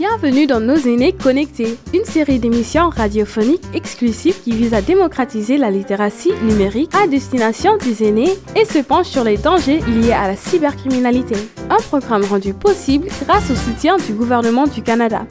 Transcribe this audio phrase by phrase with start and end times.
[0.00, 5.70] Bienvenue dans Nos aînés connectés, une série d'émissions radiophoniques exclusives qui vise à démocratiser la
[5.70, 10.36] littératie numérique à destination des aînés et se penche sur les dangers liés à la
[10.36, 11.36] cybercriminalité.
[11.68, 15.26] Un programme rendu possible grâce au soutien du gouvernement du Canada.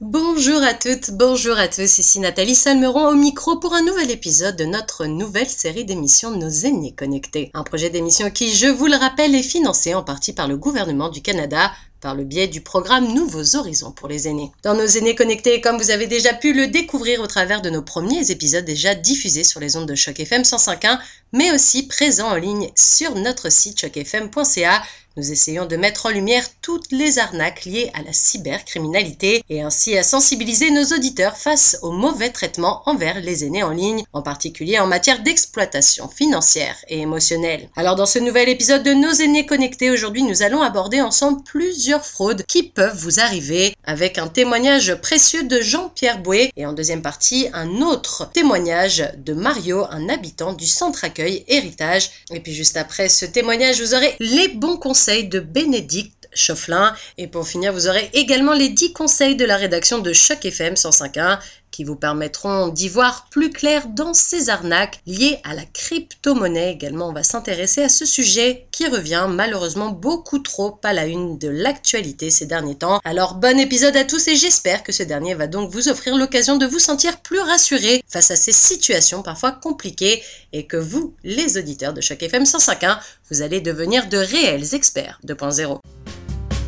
[0.00, 4.56] Bonjour à toutes, bonjour à tous, ici Nathalie Salmeron au micro pour un nouvel épisode
[4.56, 7.50] de notre nouvelle série d'émissions Nos aînés connectés.
[7.52, 11.10] Un projet d'émission qui, je vous le rappelle, est financé en partie par le gouvernement
[11.10, 11.70] du Canada
[12.00, 14.50] par le biais du programme Nouveaux Horizons pour les aînés.
[14.62, 17.82] Dans nos aînés connectés, comme vous avez déjà pu le découvrir au travers de nos
[17.82, 20.98] premiers épisodes déjà diffusés sur les ondes de Choc FM 105.1,
[21.32, 24.82] mais aussi présents en ligne sur notre site chocfm.ca,
[25.20, 29.98] nous essayons de mettre en lumière toutes les arnaques liées à la cybercriminalité et ainsi
[29.98, 34.78] à sensibiliser nos auditeurs face aux mauvais traitements envers les aînés en ligne, en particulier
[34.78, 37.68] en matière d'exploitation financière et émotionnelle.
[37.76, 42.06] Alors dans ce nouvel épisode de Nos aînés connectés, aujourd'hui nous allons aborder ensemble plusieurs
[42.06, 47.02] fraudes qui peuvent vous arriver avec un témoignage précieux de Jean-Pierre Bouet et en deuxième
[47.02, 52.10] partie un autre témoignage de Mario, un habitant du centre accueil Héritage.
[52.32, 56.94] Et puis juste après ce témoignage, vous aurez les bons conseils de Bénédicte Chaufflin.
[57.18, 60.74] Et pour finir, vous aurez également les 10 conseils de la rédaction de Choc FM
[60.74, 61.38] 105.1
[61.70, 66.72] qui vous permettront d'y voir plus clair dans ces arnaques liées à la crypto-monnaie.
[66.72, 71.38] Également, on va s'intéresser à ce sujet qui revient malheureusement beaucoup trop à la une
[71.38, 73.00] de l'actualité ces derniers temps.
[73.04, 76.56] Alors, bon épisode à tous et j'espère que ce dernier va donc vous offrir l'occasion
[76.56, 80.22] de vous sentir plus rassuré face à ces situations parfois compliquées
[80.52, 82.98] et que vous, les auditeurs de Choc FM 105.1,
[83.30, 85.78] vous allez devenir de réels experts 2.0.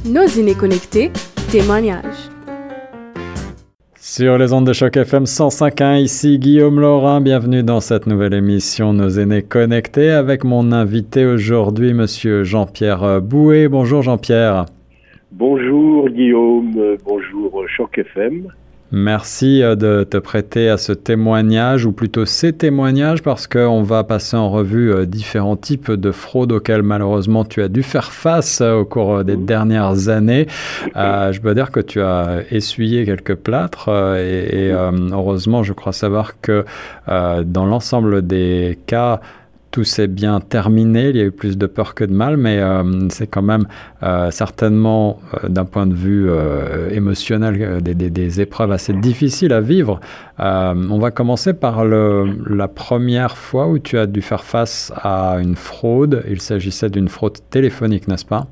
[0.05, 1.13] Nos inés connectés,
[1.51, 2.32] témoignages.
[4.15, 8.93] Sur les ondes de choc FM 105.1, ici Guillaume Laurin, bienvenue dans cette nouvelle émission
[8.93, 13.69] Nos aînés connectés avec mon invité aujourd'hui, monsieur Jean-Pierre Bouet.
[13.69, 14.67] Bonjour Jean-Pierre.
[15.31, 18.49] Bonjour Guillaume, bonjour Choc FM.
[18.95, 24.05] Merci euh, de te prêter à ce témoignage, ou plutôt ces témoignages, parce qu'on va
[24.05, 28.61] passer en revue euh, différents types de fraudes auxquelles malheureusement tu as dû faire face
[28.61, 30.47] euh, au cours des dernières années.
[30.95, 36.41] je peux dire que tu as essuyé quelques plâtres et, et heureusement, je crois savoir
[36.41, 36.65] que
[37.07, 39.21] dans l'ensemble des cas,
[39.73, 41.09] tout s'est bien terminé.
[41.09, 43.65] Il y a eu plus de peur que de mal, mais euh, c'est quand même
[44.03, 46.31] euh, certainement, euh, d'un point de vue
[46.93, 49.99] émotionnel, des, épreuves assez difficiles à vivre.
[50.39, 55.57] on va commencer par la première fois où tu as dû faire face à une
[55.57, 56.23] fraude.
[56.29, 58.47] Il s'agissait d'une fraude téléphonique, n'est-ce pas?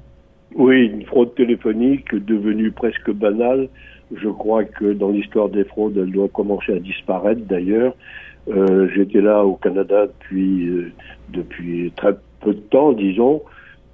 [0.54, 3.68] Oui, une fraude téléphonique devenue presque banale.
[4.16, 7.94] Je crois que dans l'histoire des fraudes, elle doit commencer à disparaître d'ailleurs.
[8.48, 10.92] Euh, J'étais là au Canada depuis, euh,
[11.28, 13.42] depuis très peu de temps, disons,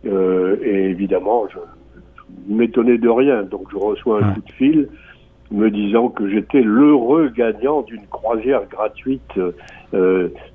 [0.07, 1.59] euh, et évidemment, je,
[2.49, 3.43] je m'étonnais de rien.
[3.43, 4.89] Donc je reçois un coup de fil
[5.51, 9.39] me disant que j'étais l'heureux gagnant d'une croisière gratuite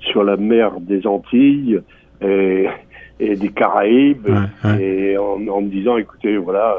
[0.00, 1.80] sur la mer des Antilles
[2.20, 2.66] et,
[3.18, 4.84] et des Caraïbes, ouais, ouais.
[4.84, 6.76] et en, en, me disant, écoutez, voilà,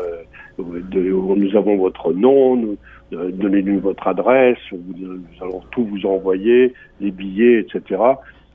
[0.60, 2.78] de, nous avons votre nom, nous,
[3.14, 8.02] euh, donnez-nous votre adresse, nous allons tout vous envoyer, les billets, etc.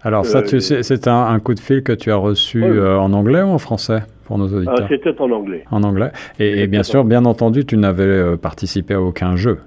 [0.02, 3.12] Alors ça, euh, c'est un, un, coup de fil que tu as reçu euh, en
[3.12, 5.64] anglais ou en français pour nos auditeurs ah, C'était en anglais.
[5.70, 6.10] En anglais.
[6.38, 9.58] Et, et bien sûr, bien entendu, tu n'avais participé à aucun jeu.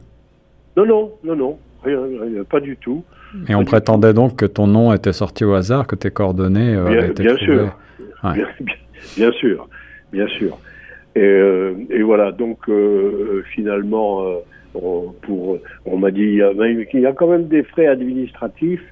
[0.78, 3.04] Non, non, non, non, rien, rien pas du tout.
[3.50, 6.86] Et on prétendait donc que ton nom était sorti au hasard, que tes coordonnées bien,
[6.86, 7.56] avaient été bien trouvées.
[7.56, 7.78] sûr,
[8.24, 8.46] Ouais.
[9.18, 9.68] bien, sûr,
[10.14, 10.58] bien sûr.
[11.16, 12.70] Et, et voilà, donc
[13.54, 14.24] finalement,
[14.72, 18.84] pour, on m'a dit il y, a, quand même des frais administratifs,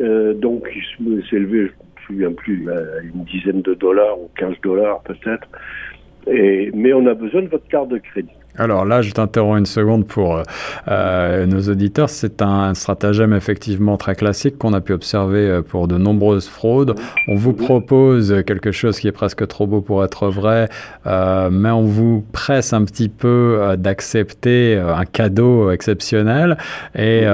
[0.00, 1.70] euh, donc il s'est je ne me
[2.06, 5.48] souviens plus, à une dizaine de dollars ou 15 dollars peut-être.
[6.26, 8.30] Mais on a besoin de votre carte de crédit.
[8.58, 10.42] Alors là, je t'interromps une seconde pour
[10.88, 12.10] euh, nos auditeurs.
[12.10, 16.94] C'est un stratagème effectivement très classique qu'on a pu observer euh, pour de nombreuses fraudes.
[17.28, 20.68] On vous propose quelque chose qui est presque trop beau pour être vrai,
[21.06, 26.58] euh, mais on vous presse un petit peu euh, d'accepter euh, un cadeau exceptionnel
[26.94, 27.24] et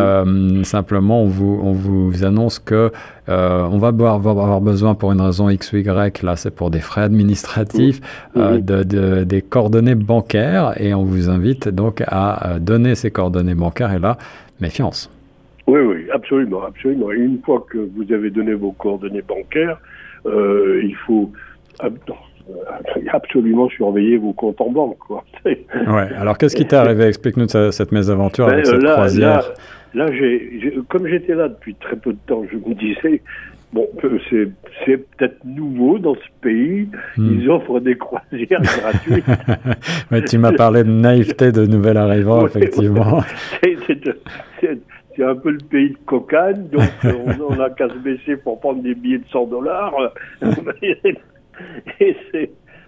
[0.62, 2.92] simplement on vous, on vous annonce que
[3.28, 6.80] euh, on va avoir, besoin pour une raison X ou Y, là c'est pour des
[6.80, 8.00] frais administratifs,
[8.34, 8.40] mmh.
[8.40, 13.54] euh, de, de, des coordonnées bancaires et on vous invite donc à donner ces coordonnées
[13.54, 14.16] bancaires et là,
[14.60, 15.10] méfiance.
[15.68, 17.12] Oui, oui, absolument, absolument.
[17.12, 19.78] Et une fois que vous avez donné vos coordonnées bancaires,
[20.24, 21.30] euh, il faut
[23.12, 24.98] absolument surveiller vos comptes en banque.
[24.98, 25.24] Quoi.
[25.44, 26.08] ouais.
[26.16, 27.04] Alors, qu'est-ce qui t'est arrivé?
[27.04, 29.42] Explique-nous cette mésaventure ben, avec cette là, croisière.
[29.42, 29.54] Là,
[29.94, 33.22] là j'ai, comme j'étais là depuis très peu de temps, je me disais,
[33.70, 33.86] Bon,
[34.30, 34.48] c'est,
[34.84, 36.88] c'est peut-être nouveau dans ce pays.
[37.18, 37.38] Hmm.
[37.38, 39.26] Ils offrent des croisières gratuites.
[40.10, 43.20] Mais tu m'as parlé de naïveté de nouvel arrivant, effectivement.
[43.62, 44.78] C'est,
[45.20, 48.94] un peu le pays de cocagne, donc on, n'a qu'à se baisser pour prendre des
[48.94, 49.92] billets de 100 dollars.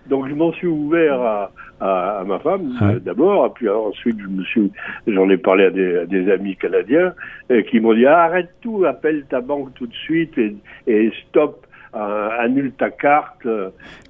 [0.08, 1.50] Donc je m'en suis ouvert à,
[1.80, 4.70] à, ma femme d'abord, puis ensuite je me suis,
[5.06, 7.14] j'en ai parlé à des, des amis canadiens
[7.68, 10.56] qui m'ont dit arrête tout, appelle ta banque tout de suite et,
[10.86, 11.66] et stop.
[11.92, 13.48] Euh, annule ta carte.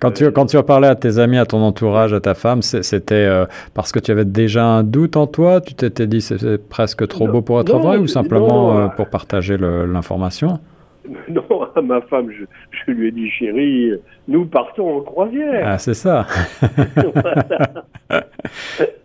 [0.00, 2.60] Quand tu, quand tu as parlé à tes amis, à ton entourage, à ta femme,
[2.60, 6.58] c'était euh, parce que tu avais déjà un doute en toi Tu t'étais dit c'est
[6.68, 10.60] presque trop beau pour être vrai ou simplement euh, pour partager l'information?
[11.28, 13.92] Non, à ma femme, je, je, lui ai dit, chérie,
[14.28, 15.62] nous partons en croisière.
[15.66, 16.26] Ah, c'est ça.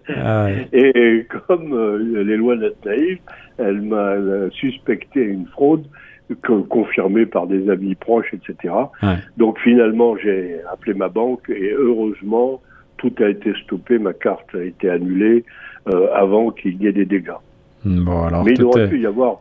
[0.07, 2.55] Ah Et comme euh, les lois
[2.85, 3.17] naïve,
[3.57, 4.15] elle m'a
[4.51, 5.85] suspecté une fraude
[6.69, 8.73] confirmée par des amis proches, etc.
[9.37, 12.61] Donc finalement, j'ai appelé ma banque et heureusement,
[12.97, 15.43] tout a été stoppé, ma carte a été annulée
[15.87, 17.31] euh, avant qu'il y ait des dégâts.
[17.85, 19.39] Mais il aurait pu y avoir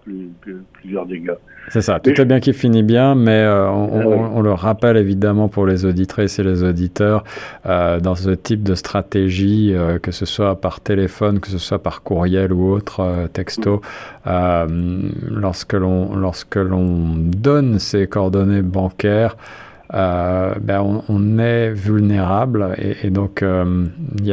[0.81, 1.35] plusieurs dégâts.
[1.69, 5.67] C'est ça, tout est bien qui finit bien, mais euh, on, le rappelle évidemment pour
[5.67, 7.25] les auditrices et les auditeurs,
[7.65, 11.79] euh, dans ce type de stratégie, euh, que ce soit par téléphone, que ce soit
[11.79, 13.81] par courriel ou autre texto,
[14.27, 19.37] lorsque l'on donne ses coordonnées bancaires,
[19.95, 23.85] euh, ben on, est vulnérable et, donc euh,
[24.19, 24.31] il y,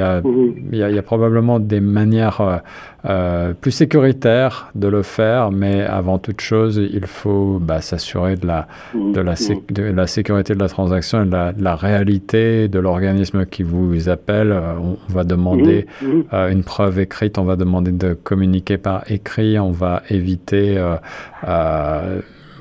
[0.77, 2.61] y, a probablement des manières
[3.05, 8.47] euh, plus sécuritaires de le faire, mais avant toute chose, il faut bah, s'assurer de
[8.47, 9.35] la, de, la
[9.69, 14.51] de la sécurité de la transaction et de la, réalité de l'organisme qui vous appelle.
[14.53, 15.85] On, va demander
[16.31, 20.81] une preuve écrite, on va demander de communiquer par écrit, on va éviter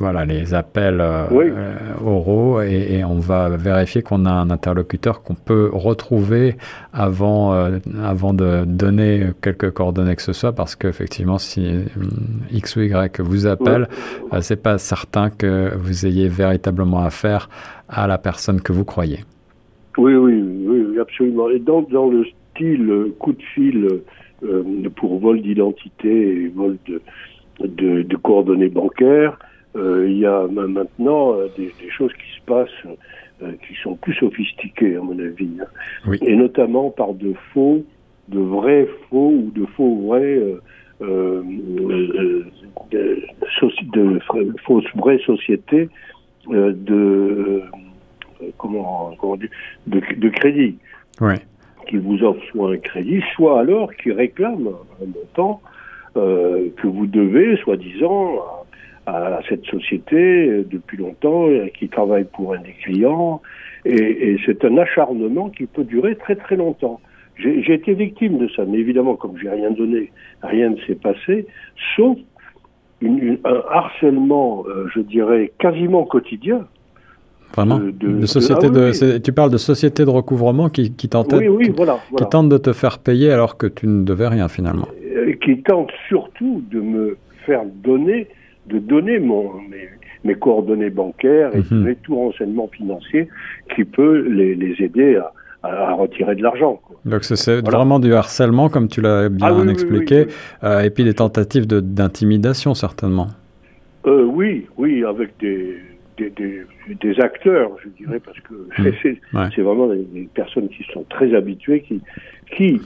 [0.00, 5.34] voilà, les appels euh, euh, oraux et, on va vérifier qu'on a un interlocuteur qu'on
[5.34, 6.56] peut retrouver
[6.94, 11.84] avant, euh, avant de donner quelques coordonnées que ce soit parce qu'effectivement, si
[12.50, 13.88] X ou Y vous appelle,
[14.40, 17.50] c'est pas certain que vous ayez véritablement affaire
[17.88, 19.20] à la personne que vous croyez.
[19.98, 21.50] Oui, oui, oui, absolument.
[21.50, 22.24] Et dans, dans le
[22.54, 23.86] style coup de fil
[24.96, 27.02] pour vol d'identité et vol de,
[27.66, 29.36] de, de coordonnées bancaires,
[29.76, 32.96] il y a maintenant euh, des, des, choses qui se passent
[33.42, 36.12] euh, qui sont plus sophistiquées, à mon avis, hein.
[36.22, 37.84] et notamment par de faux,
[38.28, 40.40] de vrais faux ou de faux vrais.
[41.02, 41.42] Euh,
[42.90, 43.24] de,
[43.92, 44.18] de,
[44.66, 45.88] fausses vraies sociétés
[46.46, 47.62] de
[48.58, 49.48] comment, comment dire,
[49.86, 50.76] de, de crédit
[51.22, 51.40] ouais.
[51.88, 55.62] qui vous offrent soit un crédit, soit alors qui réclament un montant
[56.16, 58.59] euh, que vous devez, soi-disant,
[59.06, 63.40] à, cette société euh, depuis longtemps, euh, qui travaille pour un des clients,
[63.84, 67.00] et, c'est un acharnement qui peut durer très très longtemps.
[67.36, 70.12] J'ai été victime de ça, mais évidemment, comme j'ai rien donné,
[70.42, 71.46] rien ne s'est passé,
[71.96, 72.18] sauf
[73.00, 76.66] une, un harcèlement, euh, je dirais, quasiment quotidien.
[77.54, 81.08] Vraiment de, société ah Tu parles de société de recouvrement qui, qui,
[81.48, 84.86] oui, voilà, qui tente de te faire payer alors que tu ne devais rien finalement.
[85.42, 87.16] qui tente surtout de me
[87.46, 88.28] faire donner
[88.66, 89.50] de donner mon,
[90.24, 93.28] mes, coordonnées bancaires et donner tout renseignement financier
[93.74, 96.80] qui peut les, les aider à, à, retirer de l'argent.
[97.04, 100.26] Donc c'est vraiment du harcèlement, comme tu l'as bien ah expliqué,
[100.62, 103.28] euh, et puis des tentatives d'intimidation certainement.
[104.06, 105.76] Euh, oui, oui, avec des,
[106.16, 109.50] des, des, acteurs, je dirais, parce que mhm.
[109.54, 112.00] c'est vraiment des, des, personnes qui sont très habituées, qui,
[112.56, 112.80] qui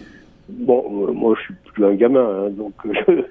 [0.49, 3.23] Bon, euh, moi, je suis plus un gamin, hein, donc euh,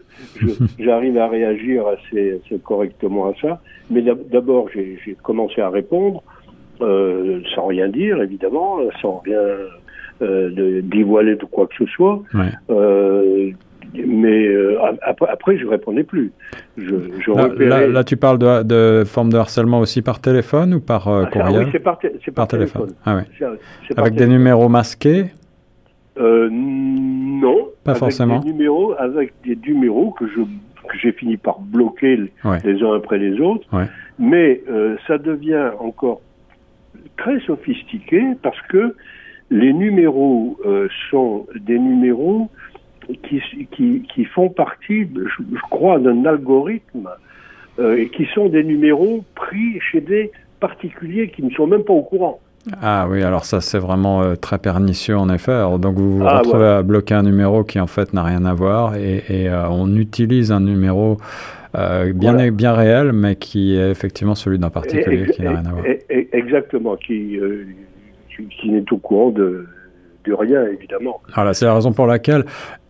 [0.80, 3.62] j'arrive à réagir assez, assez, correctement à ça.
[3.92, 6.24] Mais d'abord, j'ai commencé à répondre
[6.82, 9.42] euh, sans rien dire, évidemment, sans rien
[10.22, 12.24] euh, dévoiler de quoi que ce soit.
[12.34, 12.50] Ouais.
[12.72, 13.52] Euh,
[13.94, 14.48] mais
[15.04, 16.32] après, après, je répondais plus.
[16.78, 20.80] Je, je là, là, tu parles de, de, forme de harcèlement aussi par téléphone ou
[20.80, 22.00] par ah, courriel Oui, c'est par,
[22.34, 22.90] par, téléphone.
[23.06, 23.22] Ah.
[23.98, 25.26] Avec des numéros masqués
[26.18, 27.70] euh, non.
[27.84, 28.40] Pas avec forcément.
[28.40, 30.42] Des numéros, avec des numéros que je
[30.88, 33.68] que j'ai fini par bloquer les uns après les autres.
[34.20, 36.22] Mais euh, ça devient encore
[37.18, 38.96] très sophistiqué parce que
[39.50, 42.50] les numéros euh, sont des numéros
[43.24, 43.42] qui,
[43.72, 47.10] qui, qui font partie, je, je crois, d'un algorithme
[47.80, 51.94] euh, et qui sont des numéros pris chez des particuliers qui ne sont même pas
[51.94, 52.40] au courant.
[52.82, 55.62] Ah oui, alors ça c'est vraiment euh, très pernicieux en effet.
[55.80, 58.54] donc vous vous ah, retrouvez à bloquer un numéro qui en fait n'a rien à
[58.54, 61.18] voir et, euh, on utilise un numéro
[61.74, 65.86] bien, bien réel, mais qui est effectivement celui d'un particulier qui n'a rien à voir.
[66.10, 67.40] Exactement, qui,
[68.30, 69.66] qui, n'est au courant de,
[70.26, 71.22] de rien, évidemment.
[71.34, 72.46] Voilà, c'est la raison pour laquelle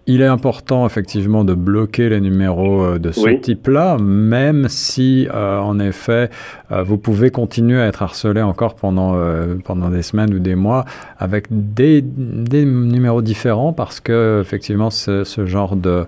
[0.06, 5.60] il est important effectivement de bloquer les numéros euh, de ce type-là, même si euh,
[5.60, 6.30] en effet
[6.72, 9.16] euh, vous pouvez continuer à être harcelé encore pendant,
[9.64, 10.86] pendant des semaines ou des mois
[11.20, 16.06] avec des, des numéros différents parce que effectivement ce, ce genre de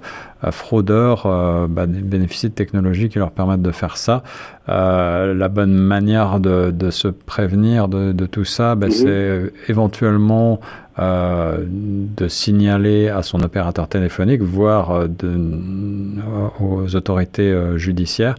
[0.51, 4.23] fraudeurs bah, bénéficient de technologies qui leur permettent de faire ça.
[4.67, 10.59] la bonne manière de, de se prévenir de, de tout ça, bah, c'est éventuellement
[10.97, 18.35] euh, de signaler à son opérateur téléphonique, voire euh, de, euh, aux autorités judiciaires.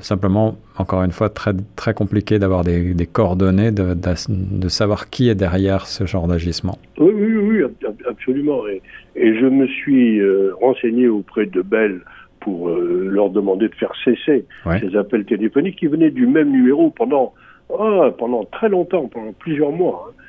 [0.00, 5.34] Simplement, encore une fois, très, très compliqué d'avoir des, coordonnées, de, de, savoir qui est
[5.34, 6.78] derrière ce genre d'agissement.
[6.98, 8.66] Oui, oui, oui, absolument.
[8.68, 8.80] Et,
[9.16, 10.20] et je me suis
[10.60, 12.00] renseigné auprès de Bell
[12.40, 14.44] pour leur demander de faire cesser
[14.80, 17.34] ces appels téléphoniques qui venaient du même numéro pendant,
[17.68, 20.08] oh, pendant très longtemps, pendant plusieurs mois.
[20.08, 20.22] Hein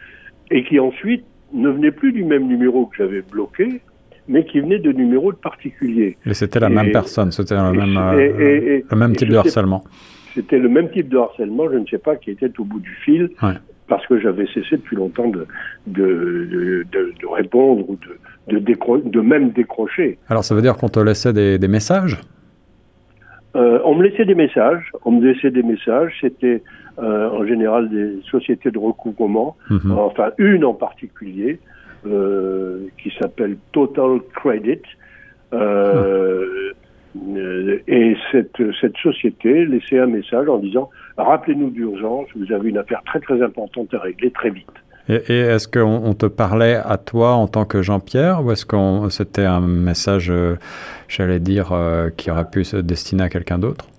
[0.53, 3.81] et qui ensuite ne venait plus du même numéro que j'avais bloqué,
[4.27, 6.17] mais qui venait de numéros de particuliers.
[6.25, 9.83] Et c'était la même personne, c'était le même, euh, le même type de harcèlement.
[10.33, 12.93] C'était le même type de harcèlement, je ne sais pas qui était au bout du
[13.05, 13.29] fil,
[13.87, 15.45] parce que j'avais cessé depuis longtemps de,
[15.87, 17.97] de, de, répondre ou
[18.47, 20.17] de, de, même décrocher.
[20.29, 22.19] Alors ça veut dire qu'on te laissait des, des messages?
[23.55, 26.63] Euh, on me laissait des messages, on me laissait des messages, c'était
[26.97, 29.91] euh, en général des sociétés de recouvrement, mhm.
[29.91, 31.59] enfin une en particulier,
[32.03, 34.81] qui s'appelle Total Credit.
[35.53, 36.71] Euh,
[37.87, 43.03] et cette, cette société laissait un message en disant Rappelez-nous d'urgence, vous avez une affaire
[43.05, 44.65] très très importante à régler très vite.
[45.09, 49.45] Et, est-ce qu'on te parlait à toi en tant que Jean-Pierre ou est-ce que c'était
[49.45, 50.31] un message,
[51.07, 51.77] j'allais dire,
[52.17, 53.85] qui aurait pu se destiner à quelqu'un d'autre?
[53.85, 53.92] euh,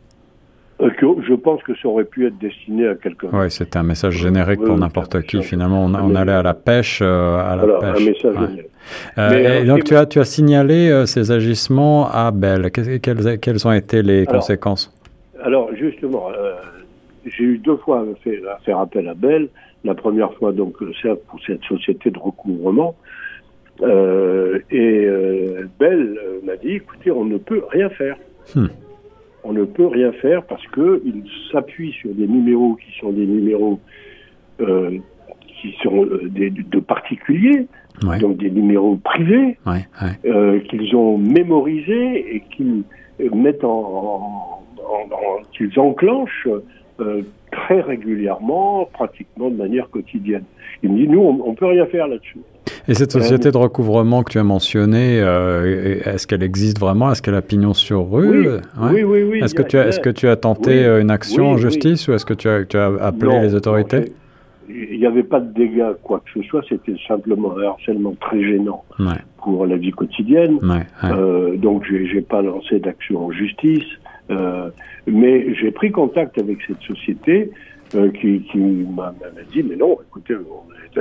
[0.81, 3.29] je pense que ça aurait pu être destiné à quelqu'un.
[3.33, 5.43] Oui, c'était un message générique pour n'importe qui.
[5.43, 7.01] Finalement, on, allait à la pêche.
[7.03, 8.67] Euh, à la voilà, un message générique.
[9.19, 12.71] Euh, et donc, tu as, tu as signalé ces agissements à Bell.
[12.71, 14.93] Quelles, quelles, ont été les conséquences?
[15.43, 16.29] Alors, justement,
[17.25, 19.49] j'ai eu deux fois à faire appel à Bell.
[19.85, 22.97] La première fois, donc, c'est pour cette société de recouvrement.
[23.81, 25.09] et
[25.79, 28.17] Bell m'a dit, écoutez, on ne peut rien faire.
[28.55, 28.67] Hmm
[29.45, 33.79] on ne peut rien faire parce qu'il s'appuie sur des numéros qui sont des numéros
[34.61, 34.99] euh,
[35.61, 37.67] qui sont euh, des, de particuliers,
[38.21, 39.57] donc des numéros privés,
[40.27, 42.85] euh, qu'ils ont mémorisés et qu'ils
[43.35, 44.63] mettent en,
[45.53, 46.49] qu'ils enclenchent
[47.51, 50.45] très régulièrement, pratiquement de manière quotidienne.
[50.83, 52.39] Il me dit, nous, on ne peut rien faire là-dessus.
[52.89, 57.11] Et cette société de recouvrement que tu as mentionnée, euh, est-ce qu'elle existe vraiment?
[57.11, 58.49] Est-ce qu'elle a pignon sur rue?
[58.81, 61.51] Oui, oui, oui, Est-ce que, tu as, est-ce que tu as tenté euh, une action
[61.51, 64.13] en justice ou est-ce que tu as, tu as appelé les autorités?
[64.69, 66.63] Il n'y avait pas de dégâts, quoi que ce soit.
[66.69, 68.85] C'était simplement un harcèlement très gênant
[69.43, 70.59] pour la vie quotidienne.
[71.05, 73.85] Euh, donc, je n'ai pas lancé d'action en justice.
[75.07, 77.51] mais j'ai pris contact avec cette société
[77.91, 79.15] qui, qui m'a
[79.53, 80.35] dit, mais non, écoutez,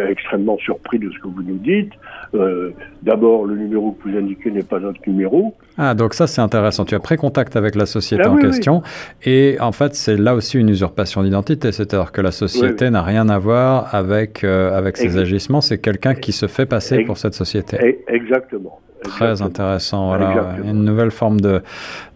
[0.02, 1.92] extrêmement surpris de ce que vous nous dites.
[2.34, 2.72] Euh,
[3.02, 5.54] d'abord, le numéro que vous indiquez n'est pas notre numéro.
[5.78, 6.86] Ah, donc ça c'est intéressant.
[6.86, 8.82] Tu as pris contact avec la société ah en question.
[9.24, 11.72] Et en fait, c'est là aussi une usurpation d'identité.
[11.72, 15.62] C'est-à-dire que la société n'a rien à voir avec, euh, avec ses agissements.
[15.62, 18.00] C'est quelqu'un qui se fait passer pour cette société.
[18.08, 18.80] Exactement.
[19.04, 20.08] Très intéressant.
[20.08, 21.62] Voilà, une nouvelle forme de,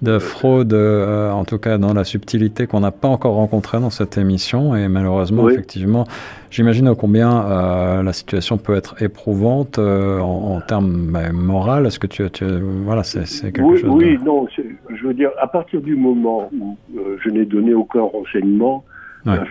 [0.01, 3.89] de fraude, euh, en tout cas dans la subtilité qu'on n'a pas encore rencontrée dans
[3.89, 4.75] cette émission.
[4.75, 6.06] Et malheureusement, effectivement,
[6.50, 11.84] j'imagine combien euh, la situation peut être éprouvante euh, en, termes bah, moraux.
[11.84, 12.46] Est-ce que tu, tu
[12.86, 13.89] voilà, c'est quelque oui, chose.
[13.89, 14.48] Oui, non.
[14.89, 16.77] Je veux dire, à partir du moment où
[17.24, 18.84] je n'ai donné aucun renseignement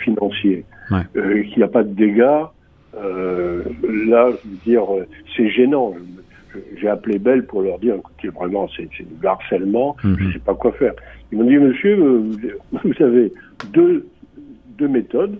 [0.02, 0.64] financier,
[1.12, 2.44] qu'il n'y a pas de dégâts.
[2.94, 4.84] là, je veux dire,
[5.36, 5.92] c'est gênant
[6.76, 10.32] j'ai appelé Belle pour leur dire, écoutez, vraiment, c'est du harcèlement, je ne mhm.
[10.32, 10.94] sais pas quoi faire.
[11.32, 13.32] Ils m'ont dit, monsieur, vous avez
[13.72, 14.06] deux,
[14.78, 15.38] deux méthodes.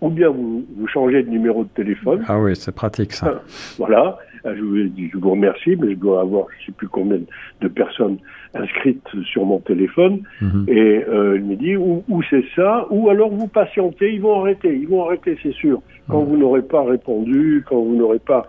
[0.00, 2.22] Ou bien vous, vous, changez de numéro de téléphone.
[2.28, 3.32] Ah oui, c'est pratique ça.
[3.34, 3.42] Ah,
[3.78, 4.18] voilà.
[4.44, 7.18] Ah, je vous, je vous remercie, mais je dois avoir je ne sais plus combien
[7.60, 8.18] de personnes
[8.54, 10.20] inscrites sur mon téléphone.
[10.40, 10.66] Mhm.
[10.68, 14.72] Et euh, il me dit, ou, c'est ça, ou alors vous patientez, ils vont arrêter,
[14.72, 15.82] ils vont arrêter, c'est sûr.
[16.08, 16.28] Quand mhm.
[16.28, 18.48] vous n'aurez pas répondu, quand vous n'aurez pas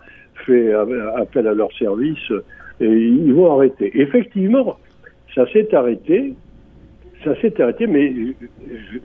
[0.50, 0.74] fait
[1.18, 2.32] appel à leur service
[2.79, 3.91] et ils vont arrêter.
[3.94, 4.77] Effectivement,
[5.36, 6.34] ça s'est arrêté,
[7.24, 8.13] ça s'est arrêté, mais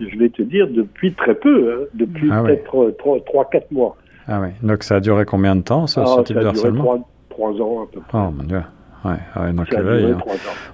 [0.01, 3.97] je, vais te dire depuis très peu, hein, depuis ah peut-être 3-4 mois.
[4.27, 7.07] Ah oui, donc ça a duré combien de temps, ce, ah, type de harcèlement?
[7.31, 8.19] 3, ans à peu près.
[8.19, 8.63] Oh mon Dieu.
[9.05, 9.81] Ouais, donc là,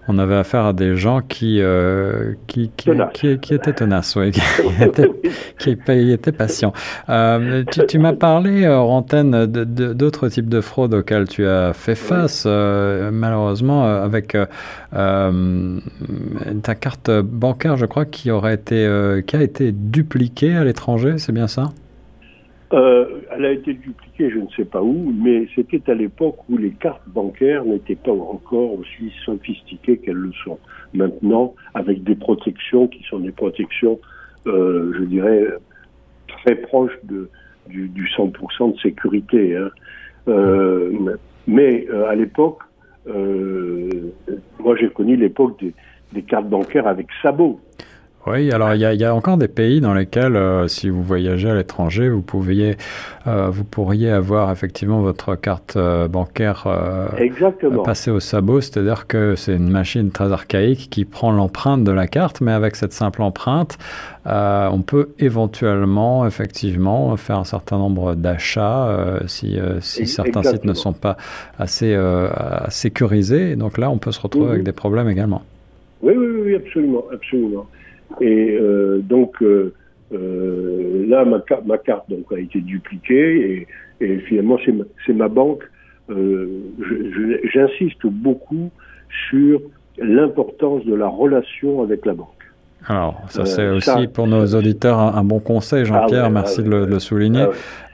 [0.08, 2.90] on avait affaire à des gens qui, euh, qui, qui,
[3.38, 4.30] qui, étaient tenaces, oui,
[5.58, 6.72] qui, étaient, patients.
[7.08, 12.44] Euh, tu, m'as parlé, hors antenne, d'autres types de fraudes auxquelles tu as fait face,
[12.46, 14.36] euh, malheureusement, avec
[14.92, 15.30] ta
[16.74, 21.46] carte bancaire, je crois, qui, aurait été, qui a été dupliquée à l'étranger, c'est bien
[21.46, 21.70] ça?
[22.72, 26.58] Euh, elle a été dupliquée, je ne sais pas où, mais c'était à l'époque où
[26.58, 30.58] les cartes bancaires n'étaient pas encore aussi sophistiquées qu'elles le sont
[30.92, 33.98] maintenant, avec des protections qui sont des protections,
[34.46, 35.46] euh, je dirais,
[36.28, 37.30] très proches de,
[37.68, 39.56] du, du 100% de sécurité.
[39.56, 39.70] Hein.
[40.28, 42.58] Euh, mais euh, à l'époque,
[43.06, 45.72] moi j'ai connu l'époque des,
[46.12, 47.60] des cartes bancaires avec sabots.
[48.26, 51.54] Oui, alors il y, a encore des pays dans lesquels, euh, si vous voyagez à
[51.54, 52.76] l'étranger, vous pouviez,
[53.26, 56.68] euh, vous pourriez avoir effectivement votre carte euh, bancaire
[57.82, 62.06] passée au sabot, c'est-à-dire que c'est une machine très archaïque qui prend l'empreinte de la
[62.06, 63.78] carte, mais avec cette simple empreinte,
[64.26, 70.92] on peut éventuellement, effectivement, faire un certain nombre d'achats si, si certains sites ne sont
[70.92, 71.16] pas
[71.58, 71.98] assez
[72.68, 73.56] sécurisés.
[73.56, 75.42] Donc là, on peut se retrouver avec des problèmes également.
[76.02, 77.66] Oui, oui, oui, absolument, absolument.
[78.20, 79.74] Et euh, donc euh,
[80.12, 83.66] euh, là, ma, ma, carte donc, a été dupliquée
[84.00, 85.62] et, et finalement, c'est ma, ma, banque.
[86.08, 88.70] J'insiste beaucoup
[89.30, 89.60] sur
[89.98, 92.28] l'importance de la relation avec la banque.
[92.88, 96.98] Alors, ça c'est aussi pour nos auditeurs un, bon conseil, Jean-Pierre, ah merci de le,
[96.98, 97.44] souligner.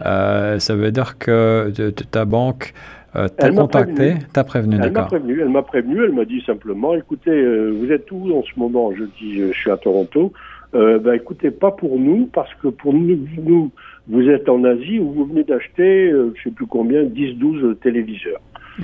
[0.01, 2.73] Ah ça veut dire que ta banque
[3.17, 6.95] euh, t'as contacté, t'as prévenu, Elle m'a prévenu, elle m'a prévenu, elle m'a dit simplement,
[6.95, 8.93] écoutez, euh, vous êtes où en ce moment?
[8.95, 10.33] Je dis, je suis à Toronto.
[10.75, 13.71] Euh, ben, écoutez, pas pour nous, parce que pour nous, nous
[14.09, 18.41] vous êtes en Asie où vous venez d'acheter, euh, je sais plus combien, 10-12 téléviseurs.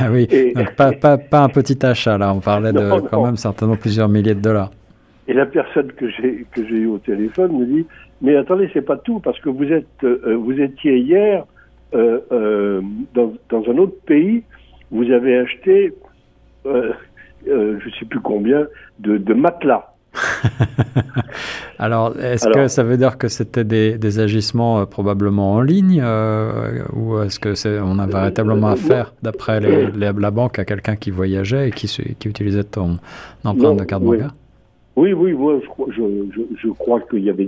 [0.00, 3.36] ah oui, donc pas, pas, pas, un petit achat là, on parlait de quand même
[3.36, 4.72] certainement plusieurs milliers de dollars.
[5.28, 7.86] Et la personne que j'ai que j'ai eu au téléphone me dit,
[8.20, 11.44] mais attendez, c'est pas tout, parce que vous êtes vous étiez hier
[11.94, 12.80] euh, euh,
[13.14, 14.42] dans, dans, un autre pays,
[14.90, 15.92] vous avez acheté,
[16.66, 16.92] euh,
[17.46, 18.66] je ne sais plus combien,
[18.98, 19.92] de, de matelas.
[21.78, 26.02] Alors, est-ce que ça veut dire que c'était des, des agissements probablement en ligne
[26.94, 31.10] ou est-ce que c'est on a véritablement affaire, d'après les, la banque, à quelqu'un qui
[31.10, 31.86] voyageait et qui,
[32.18, 32.96] qui utilisait ton
[33.44, 34.34] empreinte de carte bancaire?
[34.96, 36.02] Oui, oui, oui je,
[36.34, 37.44] je, je crois qu'il y avait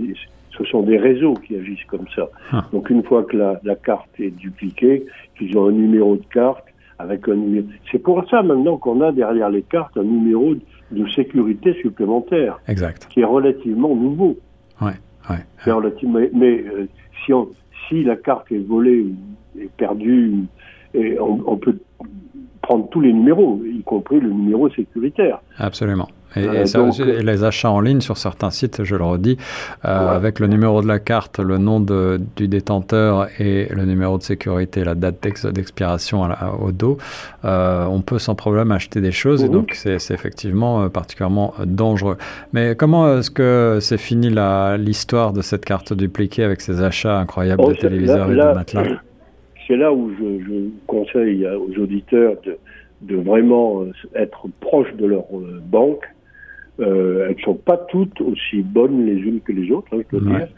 [0.58, 2.28] ce sont des réseaux qui agissent comme ça.
[2.52, 2.66] Ah.
[2.72, 5.06] Donc une fois que la, la carte est dupliquée,
[5.38, 6.64] qu'ils ont un numéro de carte
[6.98, 7.66] avec un numéro.
[7.90, 10.54] C'est pour ça maintenant qu'on a derrière les cartes un numéro
[10.90, 12.58] de sécurité supplémentaire.
[12.66, 13.06] Exact.
[13.10, 14.36] Qui est relativement nouveau.
[14.80, 14.98] Ouais,
[15.30, 15.72] ouais.
[15.72, 16.88] Relativement, mais euh,
[17.24, 17.48] si, on,
[17.88, 20.44] si la carte est volée ou est perdue,
[20.94, 21.78] et on, on peut
[22.62, 25.40] prendre tous les numéros, y compris le numéro sécuritaire.
[25.58, 26.08] Absolument.
[26.36, 29.38] Et, euh, les achats en ligne sur certains sites, je le redis,
[29.84, 34.18] euh, avec le numéro de la carte, le nom de, du détenteur et le numéro
[34.18, 36.28] de sécurité, la date d'expiration
[36.60, 36.98] au dos,
[37.44, 42.18] euh, on peut sans problème acheter des choses et donc c'est effectivement particulièrement dangereux.
[42.52, 44.30] Mais comment est-ce que c'est fini
[44.78, 48.84] l'histoire de cette carte dupliquée avec ces achats incroyables de téléviseurs et de matelas?
[49.66, 50.54] C'est là où je, je
[50.86, 52.56] conseille aux auditeurs de,
[53.02, 55.24] de vraiment être proche de leur
[55.70, 56.06] banque
[56.80, 60.18] euh, elles ne sont pas toutes aussi bonnes les unes que les autres, hein, je
[60.18, 60.48] peux dire.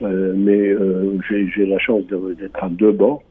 [0.00, 3.24] Euh, mais euh, j'ai la chance d'être à deux banques,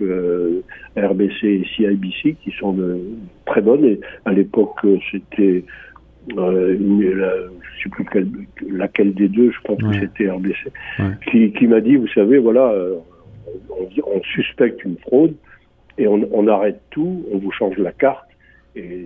[0.97, 3.00] RBC et CIBC, qui sont de,
[3.45, 3.86] très bonnes.
[3.86, 4.76] Et à l'époque,
[5.12, 5.63] c'était,
[6.30, 7.13] je ne
[7.84, 8.30] sais plus quelle,
[8.69, 10.71] laquelle des deux, je pense que c'était RBC,
[11.32, 12.71] qui, qui m'a dit, vous savez, voilà,
[13.69, 15.36] on, on, suspecte une fraude
[15.97, 18.28] et on, on, arrête tout, on vous change la carte.
[18.76, 19.06] Et,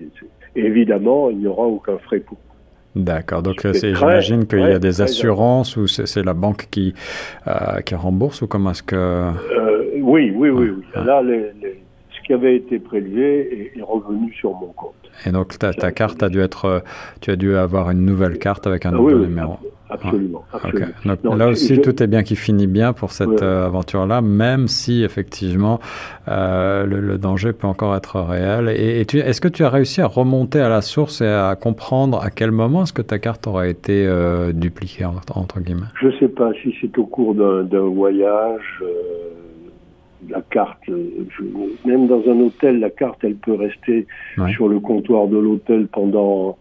[0.56, 2.38] et évidemment, il n'y aura aucun frais pour
[2.96, 3.42] D'accord.
[3.42, 6.94] Donc, j'imagine qu'il y a des assurances ou c'est la banque qui,
[7.48, 8.96] euh, qui rembourse ou comment est-ce que.
[8.96, 9.32] Euh,
[10.02, 10.72] oui, oui, oui.
[10.96, 14.94] Là, ce qui avait été prélevé est, revenu sur mon compte.
[15.26, 16.84] Et donc, ta, ta carte a dû être.
[17.22, 19.58] Tu as dû avoir une nouvelle carte avec un nouveau numéro.
[20.04, 20.44] Absolument.
[21.24, 25.04] Donc, là aussi, tout est bien qui finit bien pour cette euh, aventure-là, même si
[25.04, 25.80] effectivement
[26.28, 28.70] euh, le, danger peut encore être réel.
[28.70, 32.30] Et, est-ce que tu as réussi à remonter à la source et à comprendre à
[32.30, 35.88] quel moment est-ce que ta carte aurait été euh, dupliquée, entre, guillemets?
[36.00, 38.84] Je ne sais pas si c'est au cours d'un voyage.
[40.30, 40.90] la carte,
[41.86, 44.08] même dans un hôtel, la carte, elle peut rester
[44.54, 46.58] sur le comptoir de l'hôtel pendant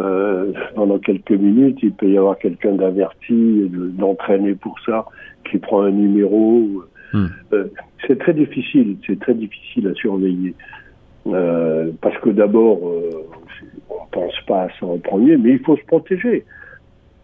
[0.00, 5.06] euh, pendant quelques minutes, il peut y avoir quelqu'un d'averti, d'entraîné pour ça,
[5.50, 6.84] qui prend un numéro.
[7.12, 7.26] Hmm.
[7.52, 7.64] Euh,
[8.06, 10.54] c'est très difficile, c'est très difficile à surveiller.
[12.00, 12.80] parce que d'abord,
[13.90, 16.44] on pense pas à ça en premier, mais il faut se protéger.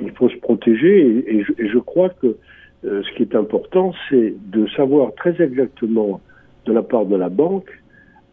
[0.00, 2.36] Il faut se protéger et, je, crois que
[2.84, 6.20] ce qui est important, c'est de savoir très exactement
[6.66, 7.70] de la part de la banque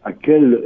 [0.04, 0.60] à quel,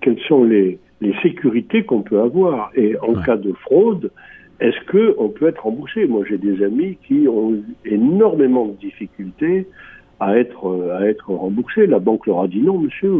[0.00, 2.70] quelles sont les, les sécurités qu'on peut avoir.
[2.74, 4.10] Et en cas de fraude,
[4.60, 6.06] est-ce qu'on peut être remboursé?
[6.06, 9.66] Moi, j'ai des amis qui ont énormément de difficultés
[10.20, 11.86] à être, à être remboursés.
[11.86, 13.10] La banque leur a dit non, monsieur,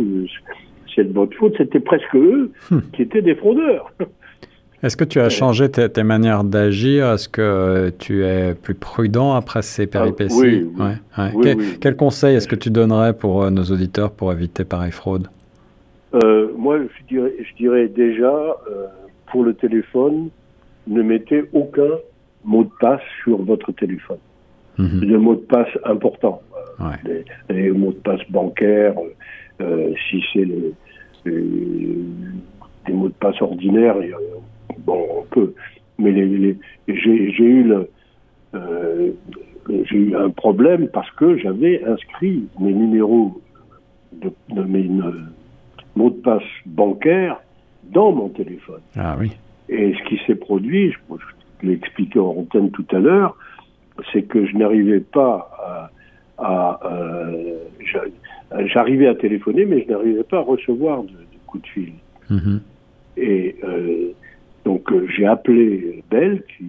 [0.94, 1.54] c'est de votre faute.
[1.58, 2.78] C'était presque eux hmm.
[2.92, 3.92] qui étaient des fraudeurs.
[4.84, 7.06] Est-ce que tu as changé tes, manières d'agir?
[7.12, 10.66] Est-ce que tu es plus prudent après ces ah, péripéties?
[10.76, 15.28] oui, Quel conseil est-ce que tu donnerais pour euh, nos auditeurs pour éviter pareille fraude?
[16.14, 18.86] Euh, moi, je dirais, je dirais déjà, euh,
[19.26, 20.30] pour le téléphone,
[20.86, 21.98] ne mettez aucun
[22.44, 24.18] mot de passe sur votre téléphone.
[24.78, 25.00] Mhm.
[25.00, 26.42] C'est des mots de passe importants.
[26.78, 27.24] Ouais.
[27.48, 28.94] Les, mots de passe bancaires,
[29.60, 30.46] euh, si c'est
[31.24, 33.96] des mots de passe ordinaires,
[34.78, 35.54] bon, on peut.
[35.98, 36.56] Mais les,
[36.88, 37.88] j'ai eu le,
[39.68, 43.40] j'ai eu un problème parce que j'avais inscrit mes numéros
[44.12, 44.88] de, de mes
[45.96, 47.40] mot de passe bancaire
[47.84, 48.80] dans mon téléphone.
[48.96, 49.32] Ah oui.
[49.68, 53.36] Et ce qui s'est produit, je, l'ai expliqué en antenne tout à l'heure,
[54.12, 55.90] c'est que je n'arrivais pas
[56.38, 57.58] à, euh,
[58.66, 61.12] j'arrivais à téléphoner, mais je n'arrivais pas à recevoir de,
[61.46, 61.92] coups de fil.
[62.30, 62.58] Mm-hmm.
[63.16, 64.12] Et euh,
[64.64, 66.66] donc euh, j'ai appelé Belle, qui,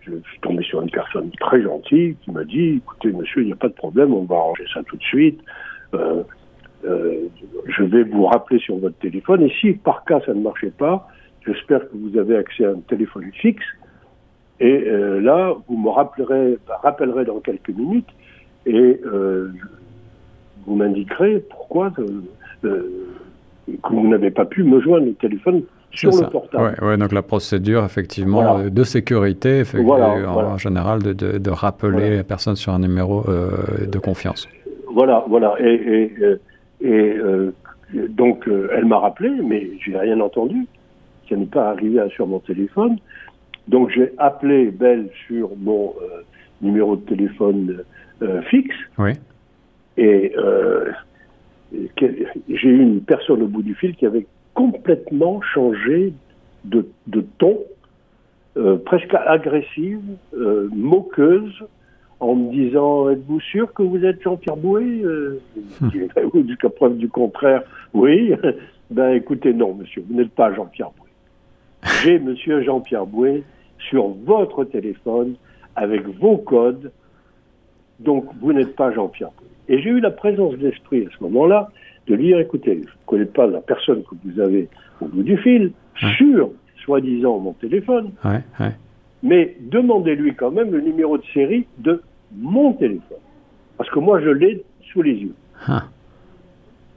[0.00, 3.52] je suis tombé sur une personne très gentille qui m'a dit, écoutez monsieur, il n'y
[3.52, 5.40] a pas de problème, on va arranger ça tout de suite.
[5.94, 6.22] Euh,
[6.84, 9.42] je vais vous rappeler sur votre téléphone.
[9.42, 11.08] Et si par cas ça ne marchait pas,
[11.46, 13.64] j'espère que vous avez accès à un téléphone fixe.
[14.60, 18.08] Et euh, là, vous me rappellerez, rappellerez dans quelques minutes
[18.64, 19.50] et euh,
[20.66, 22.02] vous m'indiquerez pourquoi que
[22.62, 26.76] vous n'avez pas pu me joindre au téléphone sur le portable.
[26.80, 32.54] Ouais, ouais, donc la procédure, effectivement, de sécurité, en, général, de, de, rappeler la personne
[32.54, 34.48] sur un numéro de confiance.
[34.94, 35.56] Voilà, voilà.
[35.58, 36.36] Et, et, et
[36.84, 37.52] euh,
[37.92, 40.66] donc, euh, elle m'a rappelé, mais j'ai rien entendu.
[41.28, 42.98] Ça n'est pas arrivé sur mon téléphone.
[43.68, 46.22] Donc, j'ai appelé Belle sur mon euh,
[46.60, 47.84] numéro de téléphone
[48.50, 48.76] fixe.
[48.98, 49.12] Oui.
[49.96, 50.32] Et
[51.72, 56.12] j'ai eu une personne au bout du fil qui avait complètement changé
[56.64, 57.58] de, de ton,
[58.84, 60.00] presque agressive,
[60.72, 61.64] moqueuse,
[62.22, 65.40] en me disant Êtes-vous sûr que vous êtes Jean-Pierre Bouet euh,
[65.92, 68.32] jusqu'à preuve du contraire, oui.
[68.90, 71.10] ben écoutez, non, monsieur, vous n'êtes pas Jean-Pierre Bouet.
[72.02, 73.42] J'ai monsieur Jean-Pierre Bouet
[73.90, 75.34] sur votre téléphone
[75.74, 76.92] avec vos codes,
[77.98, 79.48] donc vous n'êtes pas Jean-Pierre Bouet.
[79.68, 81.70] Et j'ai eu la présence d'esprit à ce moment-là
[82.06, 84.68] de dire écoutez, je ne connais pas la personne que vous avez
[85.00, 85.72] au bout du fil,
[86.16, 86.50] sur,
[86.84, 88.12] soi-disant, mon téléphone.
[89.24, 92.02] Mais demandez-lui quand même le numéro de série de
[92.36, 93.18] mon téléphone.
[93.76, 95.34] Parce que moi, je l'ai sous les yeux.
[95.66, 95.84] Ah.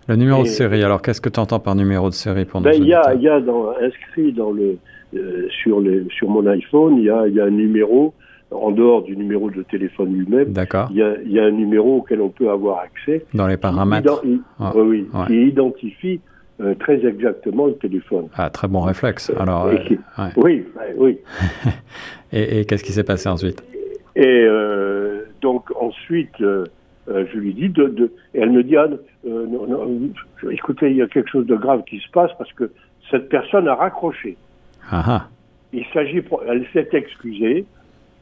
[0.07, 2.73] Le numéro de série, alors qu'est-ce que tu entends par numéro de série pour ben,
[2.75, 4.77] Il y a, y a dans, inscrit dans le,
[5.15, 8.13] euh, sur, les, sur mon iPhone, il y a, y a un numéro,
[8.51, 10.53] en dehors du numéro de téléphone lui-même,
[10.91, 13.25] il y a, y a, un numéro auquel on peut avoir accès.
[13.33, 16.19] Dans les paramètres Oui, qui identifie
[16.61, 18.27] euh, très exactement le téléphone.
[18.35, 19.31] Ah, très bon réflexe.
[19.39, 19.75] Alors, euh,
[20.37, 20.65] Oui,
[20.97, 21.17] oui.
[22.31, 23.63] et, et qu'est-ce qui s'est passé ensuite?
[24.15, 24.47] Et
[25.41, 26.65] donc ensuite, euh,
[27.07, 28.87] euh, je lui dis de, de, et elle me dit ah,
[29.27, 30.09] euh, non, non,
[30.49, 32.71] écoutez, il y a quelque chose de grave qui se passe parce que
[33.11, 34.37] cette personne a raccroché.
[34.89, 35.27] Ah, ah.
[35.71, 37.65] Il s'agit, elle s'est excusée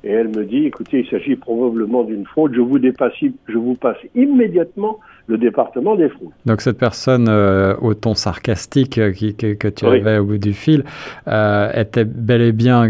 [0.03, 2.53] et elle me dit écoutez, il s'agit probablement d'une fraude.
[2.53, 6.31] Je vous dépasse, je vous passe immédiatement le département des fraudes.
[6.45, 10.53] Donc cette personne euh, au ton sarcastique euh, qui, que, tu avais au bout du
[10.53, 10.83] fil
[11.27, 12.89] euh, était bel et bien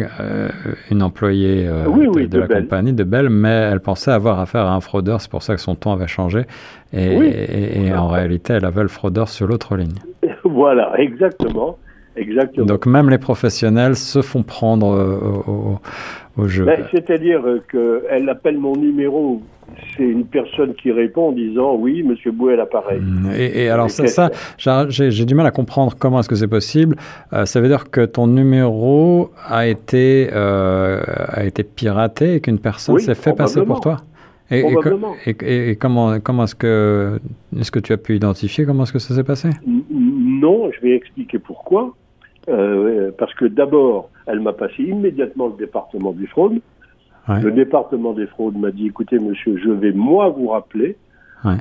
[0.90, 5.22] une employée de, la compagnie de Bell, mais elle pensait avoir affaire à un fraudeur,
[5.22, 6.44] c'est pour ça que son ton avait changé,
[6.92, 10.00] et, en réalité elle avait le fraudeur sur l'autre ligne.
[10.44, 11.78] Voilà, exactement.
[12.16, 12.68] Exactement.
[12.68, 14.88] Donc même les professionnels se font prendre
[15.48, 15.80] au,
[16.38, 16.66] au, jeu.
[16.66, 17.42] Ben, c'est-à-dire
[17.72, 19.42] qu'elle appelle mon numéro
[19.96, 23.00] c'est une personne qui répond en disant oui, Monsieur Bouet, l'appareil.
[23.00, 23.32] Mmh.
[23.38, 26.96] Et, alors ça, ça j'ai du mal à comprendre comment est-ce que c'est possible.
[27.34, 32.60] Euh, ça veut dire que ton numéro a été euh, a été piraté et qu'une
[32.60, 33.98] personne s'est fait passer pour toi.
[34.52, 34.64] Et,
[35.26, 37.20] et, et, comment, comment est-ce que,
[37.58, 39.50] est-ce que tu as pu identifier comment est-ce que ça s'est passé?
[39.90, 41.96] Non, je vais expliquer pourquoi.
[42.50, 46.60] Euh, parce que d'abord, elle m'a passé immédiatement le département du fraude.
[47.28, 50.98] Le département des fraudes m'a dit écoutez, monsieur, je vais moi vous rappeler,
[51.44, 51.58] hein,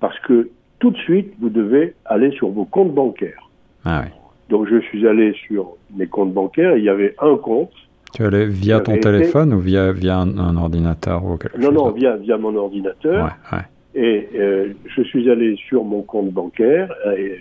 [0.00, 0.50] parce que
[0.80, 3.48] tout de suite, vous devez aller sur vos comptes bancaires.
[3.84, 4.04] Ah.
[4.50, 7.72] Donc je suis allé sur mes comptes bancaires, il y avait un compte.
[8.12, 11.84] Tu allais via ton téléphone ou via, via un, ordinateur ou quelque non, chose Non,
[11.86, 13.30] non, via, via mon ordinateur.
[13.94, 17.38] Et euh, je suis allé sur mon compte bancaire et,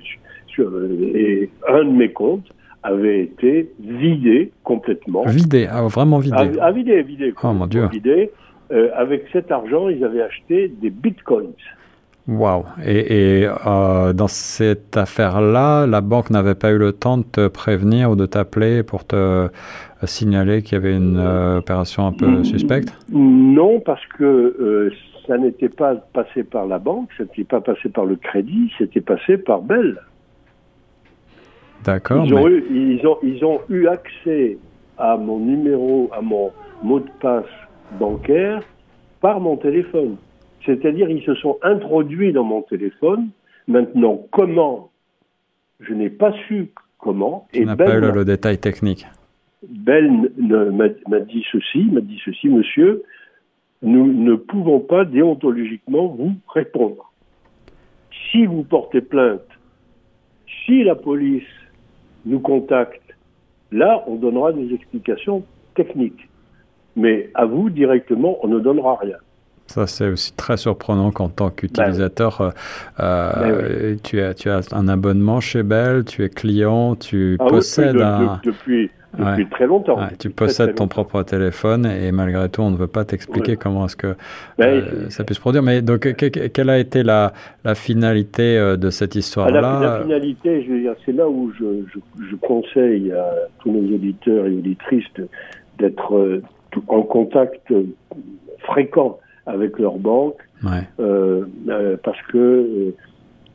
[0.47, 0.71] sur,
[1.15, 2.47] et un de mes comptes
[2.83, 5.23] avait été vidé complètement.
[5.25, 6.37] Vidé, ah, vraiment vidé.
[6.37, 7.33] Ah, ah vidé, vidé.
[7.43, 7.87] Oh mon Dieu.
[7.91, 8.31] Vidé.
[8.71, 11.53] Euh, avec cet argent, ils avaient acheté des bitcoins.
[12.27, 17.23] Waouh Et, et euh, dans cette affaire-là, la banque n'avait pas eu le temps de
[17.23, 19.49] te prévenir ou de t'appeler pour te euh,
[20.03, 22.43] signaler qu'il y avait une euh, opération un peu mm.
[22.45, 22.93] suspecte?
[23.11, 24.91] Non, parce que
[25.27, 29.01] ça n'était pas passé par la banque, ça n'était pas passé par le crédit, c'était
[29.01, 29.97] passé par Bell.
[31.83, 32.25] D'accord.
[32.25, 34.57] Ils, ont eu, ils, ont, ils ont eu accès
[34.97, 36.51] à mon numéro, à mon
[36.83, 37.45] mot de passe
[37.99, 38.61] bancaire
[39.19, 40.17] par mon téléphone.
[40.65, 43.29] C'est-à-dire, ils se sont introduits dans mon téléphone.
[43.67, 44.91] Maintenant, comment?
[45.79, 47.47] Je n'ai pas su comment.
[47.53, 49.07] Pas eu le, détail technique.
[49.67, 53.03] Bell m'a dit ceci, m'a dit ceci, monsieur,
[53.81, 57.11] nous ne pouvons pas déontologiquement vous répondre.
[58.31, 59.41] Si vous portez plainte,
[60.65, 61.43] si la police
[62.25, 63.01] nous contacte,
[63.71, 65.43] là, on donnera des explications
[65.75, 66.29] techniques.
[66.95, 69.17] Mais à vous, directement, on ne donnera rien.
[69.67, 72.53] Ça, c'est aussi très surprenant qu'en tant qu'utilisateur,
[72.97, 77.37] ben euh, ben tu, as, tu as un abonnement chez Bell, tu es client, tu
[77.39, 78.41] ah possèdes un...
[78.43, 79.99] depuis, depuis très longtemps.
[80.19, 83.95] tu possèdes ton propre téléphone et malgré tout, on ne veut pas t'expliquer comment est-ce
[83.95, 84.15] que
[84.57, 85.63] ben, euh, ça peut se produire.
[85.63, 89.61] Mais donc, quelle a été la, la finalité euh, de cette histoire-là?
[89.61, 90.67] la, finalité,
[91.05, 91.83] c'est là où je,
[92.29, 95.05] je, conseille à tous nos auditeurs et auditrices
[95.77, 96.41] d'être
[96.87, 97.73] en contact
[98.59, 100.41] fréquent avec leurs banques,
[100.99, 102.93] euh, euh, parce que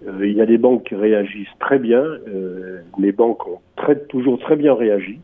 [0.07, 2.05] euh, il y a des banques qui réagissent très bien.
[2.99, 5.21] les banques ont très, toujours très bien réagi.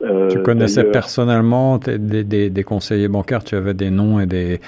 [0.00, 4.60] Tu connaissais personnellement des, des, des, conseillers bancaires, tu avais des noms et des,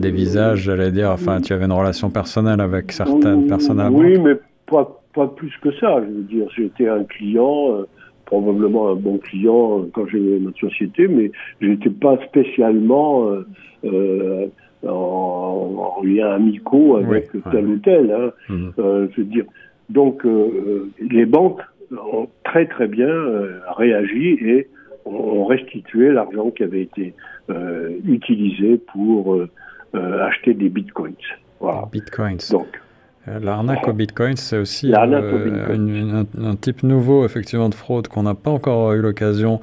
[0.00, 3.90] des visages, j'allais dire, enfin, tu avais une relation personnelle avec certaines personnes à la
[3.90, 4.34] Oui, mais
[4.66, 6.00] pas, pas plus que ça.
[6.00, 7.84] Je veux dire, j'étais un client,
[8.26, 13.26] probablement un bon client quand j'ai notre société, mais je n'étais pas spécialement
[13.84, 14.46] euh,
[14.86, 18.10] en, lien amicaux avec tel ou tel.
[18.10, 18.72] Hein.
[18.78, 19.44] Euh, je veux dire,
[19.90, 21.60] donc euh, les banques
[21.92, 23.12] ont très très bien
[23.76, 24.68] réagi et
[25.06, 27.14] ont restitué l'argent qui avait été
[28.04, 29.36] utilisé pour
[29.94, 31.14] acheter des bitcoins.
[31.60, 31.86] Voilà.
[31.92, 32.38] Bitcoins.
[32.50, 32.78] Donc, euh,
[33.26, 38.50] l'arnaque au Bitcoin, c'est aussi euh, un, type nouveau effectivement de fraude qu'on n'a pas
[38.50, 39.60] encore eu l'occasion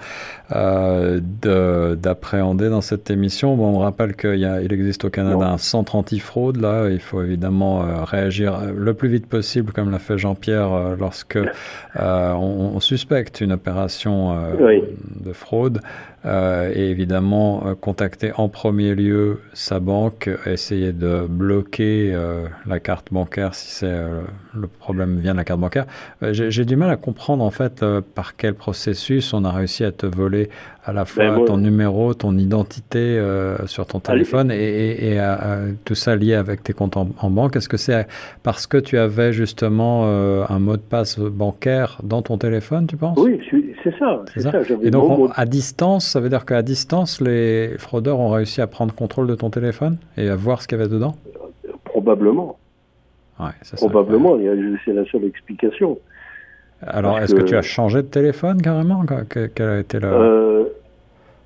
[0.55, 3.55] euh, d'appréhender dans cette émission.
[3.55, 6.57] Bon, on me rappelle qu'il il existe au Canada un centre anti-fraude.
[6.57, 11.39] Là, il faut évidemment réagir le plus vite possible, comme l'a fait Jean-Pierre lorsque
[11.95, 15.81] on, suspecte une opération de fraude.
[16.27, 22.81] Euh, et évidemment euh, contacter en premier lieu sa banque, essayer de bloquer euh, la
[22.81, 23.87] carte bancaire si c'est
[24.53, 25.85] le problème vient de la carte bancaire.
[26.21, 27.85] J'ai du mal à comprendre en fait
[28.15, 30.49] par quel processus on a réussi à te voler
[30.83, 33.21] à la fois ben, ton numéro, ton identité
[33.65, 35.21] sur ton téléphone et, et,
[35.85, 37.55] tout ça lié avec tes comptes en, en banque.
[37.55, 38.07] Est-ce que c'est
[38.43, 43.17] parce que tu avais justement un mot de passe bancaire dans ton téléphone, tu penses?
[43.19, 43.39] Oui,
[43.83, 44.23] c'est ça.
[44.37, 44.51] ça.
[44.81, 48.91] Et donc, à distance, ça veut dire qu'à distance, les fraudeurs ont réussi à prendre
[48.91, 51.15] contrôle de ton téléphone et à voir ce qu'il y avait dedans?
[51.83, 52.57] Probablement.
[53.39, 54.35] Ouais, ça Probablement,
[54.83, 55.99] c'est la seule explication.
[56.81, 57.43] Alors, est-ce que...
[57.43, 59.05] tu as changé de téléphone carrément?
[59.29, 60.07] Quelle a été la...
[60.07, 60.63] Euh,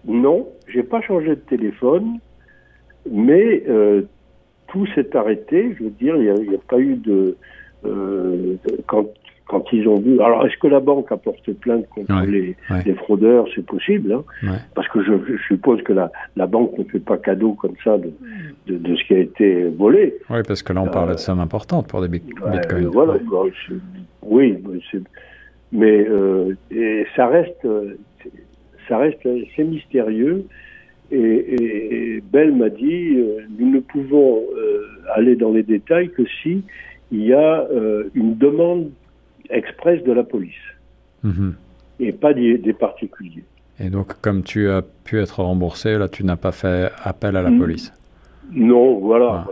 [0.07, 2.19] non, j'ai pas changé de téléphone,
[3.11, 4.03] mais euh,
[4.69, 5.75] tout s'est arrêté.
[5.77, 7.35] Je veux dire, il n'y a, pas eu de.
[7.83, 8.55] Euh,
[8.87, 9.07] quand
[9.51, 10.21] quand ils ont vu.
[10.21, 12.55] Alors, est-ce que la banque a porté plainte contre les,
[12.95, 13.45] fraudeurs?
[13.53, 14.23] C'est possible, hein
[14.73, 15.13] parce que je,
[15.47, 18.13] suppose que la, la, banque ne fait pas cadeau comme ça de,
[18.67, 20.15] de, ce qui a été volé.
[20.29, 22.61] Oui, parce que là, on parle de euh, sommes importantes pour des bitcoins.
[22.93, 23.15] voilà,
[24.23, 24.57] oui,
[25.73, 27.67] mais euh, et ça reste,
[28.87, 30.45] ça reste assez mystérieux.
[31.11, 34.43] Et, et Bell m'a dit, euh, nous ne pouvons
[35.13, 36.63] aller dans les détails que si
[37.11, 37.67] il y a
[38.15, 38.89] une demande
[39.51, 40.53] express de la police
[41.23, 41.55] mhm.
[41.99, 43.43] et pas des, particuliers.
[43.79, 47.41] Et donc, comme tu as pu être remboursé, là, tu n'as pas fait appel à
[47.41, 47.59] la mm.
[47.59, 47.93] police
[48.51, 49.45] Non, voilà,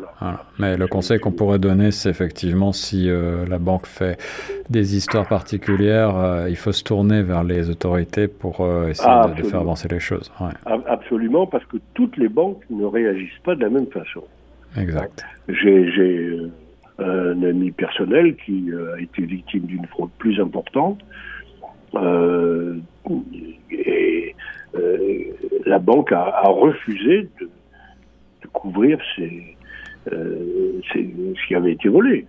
[0.60, 4.20] Mais le conseil qu'on pourrait donner, c'est effectivement si euh, la banque fait
[4.70, 9.34] des histoires particulières, euh, il faut se tourner vers les autorités pour euh, essayer ah,
[9.36, 10.32] de, faire avancer les choses.
[10.86, 14.24] Absolument, parce que toutes les banques ne réagissent pas de la même façon.
[14.78, 15.24] Exact.
[15.48, 16.52] J'ai
[17.00, 21.00] un ami personnel qui a été victime d'une fraude plus importante.
[23.72, 24.36] et
[25.66, 27.50] la banque a, refusé de,
[28.54, 29.28] couvrir ce
[31.48, 32.26] qui avait été volé.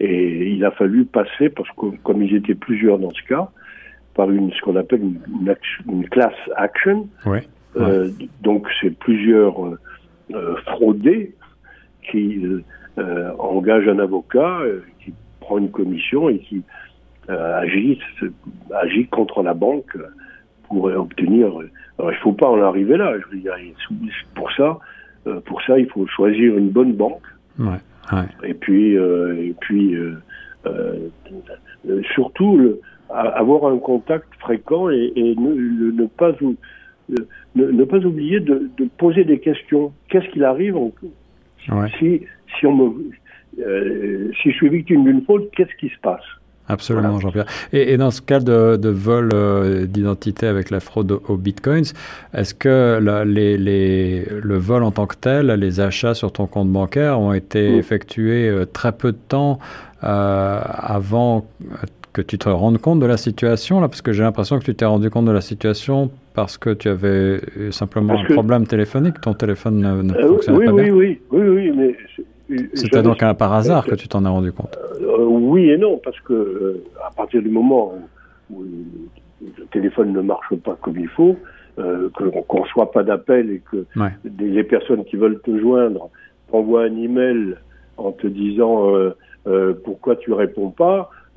[0.00, 3.50] Et il a fallu passer, parce que comme ils étaient plusieurs dans ce cas,
[4.16, 5.54] par une, ce qu'on appelle une,
[5.88, 7.08] une, class action.
[7.76, 9.78] Euh, donc c'est plusieurs euh,
[10.34, 11.34] euh, fraudés
[12.10, 12.40] qui
[13.38, 14.60] engagent un avocat,
[15.04, 16.62] qui prend une commission et qui
[17.28, 17.98] agit,
[18.74, 19.96] agit contre la banque
[20.68, 21.48] pour obtenir.
[21.98, 23.12] Alors il faut pas en arriver là.
[23.18, 23.54] Je veux dire,
[24.34, 24.78] pour ça,
[25.44, 27.26] pour ça, il faut choisir une bonne banque.
[27.58, 27.78] Ouais.
[28.44, 30.14] Et puis, euh, et puis euh,
[30.66, 31.08] euh,
[32.14, 32.80] surtout, le,
[33.10, 36.32] avoir un contact fréquent et, ne, ne, pas
[37.54, 39.92] ne, pas oublier de, de poser des questions.
[40.08, 40.92] Qu'est-ce qu'il arrive en,
[41.98, 42.22] si,
[42.58, 46.24] si, on me, si je suis victime d'une faute, qu'est-ce qui se passe?
[46.68, 47.46] Absolument, Jean-Pierre.
[47.72, 51.84] Et, dans ce cas de, vol euh, d'identité avec la fraude aux, bitcoins,
[52.34, 56.70] est-ce que les, les, le vol en tant que tel, les achats sur ton compte
[56.70, 59.58] bancaire ont été effectués euh, très peu de temps
[60.02, 61.46] euh, avant
[62.12, 63.88] que tu te rendes compte de la situation là?
[63.88, 66.88] Parce que j'ai l'impression que tu t'es rendu compte de la situation parce que tu
[66.88, 70.92] avais simplement un problème téléphonique, ton téléphone ne, fonctionnait pas bien.
[70.92, 71.96] Oui, oui, oui, oui, mais
[72.74, 74.76] c'était donc un par hasard que tu t'en as rendu compte.
[75.00, 77.94] euh, Oui et non, parce que euh, à partir du moment
[78.50, 78.64] où,
[79.42, 81.36] le téléphone ne marche pas comme il faut,
[81.78, 83.84] euh, qu'on ne reçoit pas d'appel et que
[84.38, 86.08] les personnes qui veulent te joindre
[86.50, 87.56] t'envoient un email
[87.98, 88.92] en te disant
[89.84, 91.10] pourquoi tu réponds pas,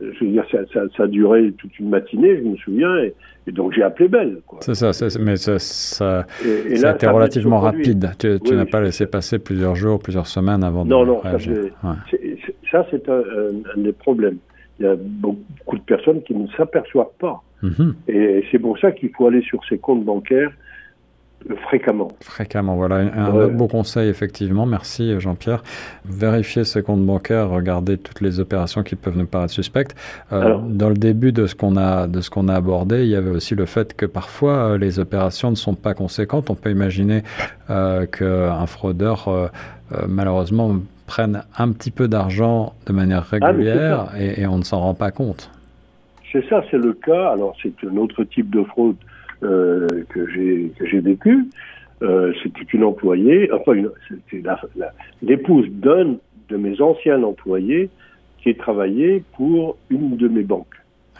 [0.00, 3.14] je veux dire, ça, ça, ça, a duré toute une matinée, je me souviens, et,
[3.48, 4.38] donc j'ai appelé Belle.
[4.60, 8.10] C'est ça, mais ça, ça, a été relativement rapide.
[8.18, 11.88] Tu, n'as pas laissé passer plusieurs jours, plusieurs semaines avant non, de Non, non,
[12.70, 13.22] ça c'est un,
[13.76, 14.38] des problèmes.
[14.78, 17.42] Il y a beaucoup de personnes qui ne s'aperçoivent pas.
[17.62, 17.94] Mhm.
[18.06, 20.52] Et c'est pour ça qu'il faut aller sur ses comptes bancaires
[21.56, 22.08] fréquemment.
[22.20, 22.96] Fréquemment, voilà.
[22.96, 24.66] Un autre beau conseil, effectivement.
[24.66, 25.62] Merci, Jean-Pierre.
[26.04, 29.96] Vérifier ses comptes bancaires, regarder toutes les opérations qui peuvent nous paraître suspectes.
[30.32, 33.16] Euh, dans le début de ce qu'on a, de ce qu'on a abordé, il y
[33.16, 36.50] avait aussi le fait que parfois euh, les opérations ne sont pas conséquentes.
[36.50, 37.22] On peut imaginer
[37.70, 39.50] euh, qu'un fraudeur,
[40.06, 44.80] malheureusement, prenne un petit peu d'argent de manière ah, régulière et, et on ne s'en
[44.80, 45.50] rend pas compte.
[46.30, 47.30] C'est ça, c'est le cas.
[47.30, 51.48] Alors, c'est un autre type de fraude euh, que j'ai que j'ai vécu.
[52.02, 53.72] Euh, c'était une employée, enfin
[54.08, 54.48] c'était
[55.20, 56.16] l'épouse d'un
[56.48, 57.90] de mes anciens employés
[58.40, 60.66] qui travaillait pour une de mes banques.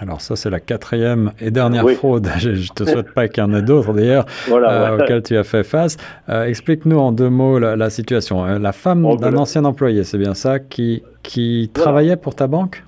[0.00, 2.28] Alors ça, c'est la quatrième et dernière fraude.
[2.38, 5.36] Je ne te souhaite pas qu'il y en ait d'autres d'ailleurs voilà, euh, auxquelles tu
[5.36, 5.96] as fait face.
[6.28, 8.44] Euh, Explique-nous en deux mots la, situation.
[8.44, 12.84] La femme d'un ancien employé, c'est bien ça, qui, qui travaillait pour ta banque?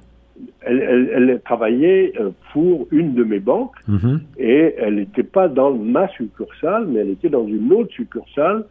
[0.63, 4.21] Elle, travaillait euh, pour une de mes banques mhm.
[4.39, 8.65] et elle n'était pas dans ma succursale, mais elle était dans une autre succursale,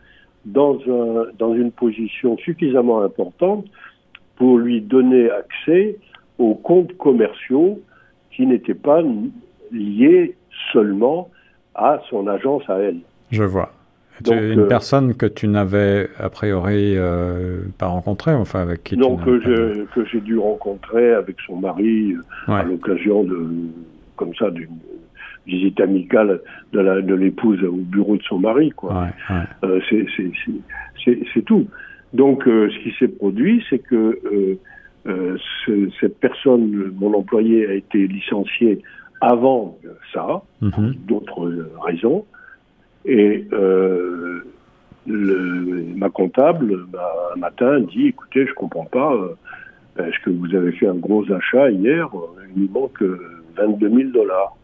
[0.45, 3.65] dans, un, dans une position suffisamment importante
[4.36, 5.97] pour lui donner accès
[6.38, 7.82] aux comptes commerciaux
[8.32, 9.02] qui n'étaient pas
[9.71, 10.36] liés
[10.71, 11.30] seulement
[11.75, 12.99] à son agence à elle.
[13.32, 13.71] Je vois
[14.28, 19.18] une euh, personne que tu n'avais a priori euh, pas rencontrée, enfin avec qui Non,
[19.18, 19.40] que
[20.12, 23.48] j'ai dû rencontrer avec son mari euh, à l'occasion de
[24.16, 24.78] comme ça d'une
[25.48, 26.42] visite amicale
[26.74, 29.08] de l'épouse au bureau de son mari, quoi.
[31.06, 31.68] c'est tout.
[32.14, 34.20] Donc, ce qui s'est produit, c'est que
[36.02, 38.82] cette personne, mon employé, a été licencié
[39.22, 39.78] avant
[40.14, 40.72] ça, mhm.
[40.72, 42.26] pour d'autres raisons.
[43.06, 44.44] Et euh,
[45.08, 49.36] le, ma comptable, bah, un matin, dit écoutez, je comprends pas, euh,
[50.06, 52.10] est-ce que vous avez fait un gros achat hier
[52.56, 53.04] Il me manque
[53.56, 54.56] 22 000 dollars.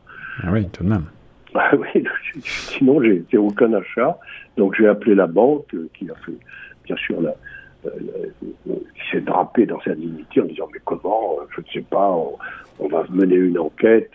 [0.43, 1.06] Ah oui, tout de même.
[1.58, 2.04] Ah oui,
[2.41, 4.19] sinon j'ai fait aucun achat.
[4.58, 6.38] Donc j'ai appelé la banque euh, qui a fait,
[6.84, 7.34] bien sûr, la,
[8.43, 12.15] qui s'est drapé dans sa dignité en disant mais comment, je ne sais pas,
[12.80, 14.12] on, va mener une enquête.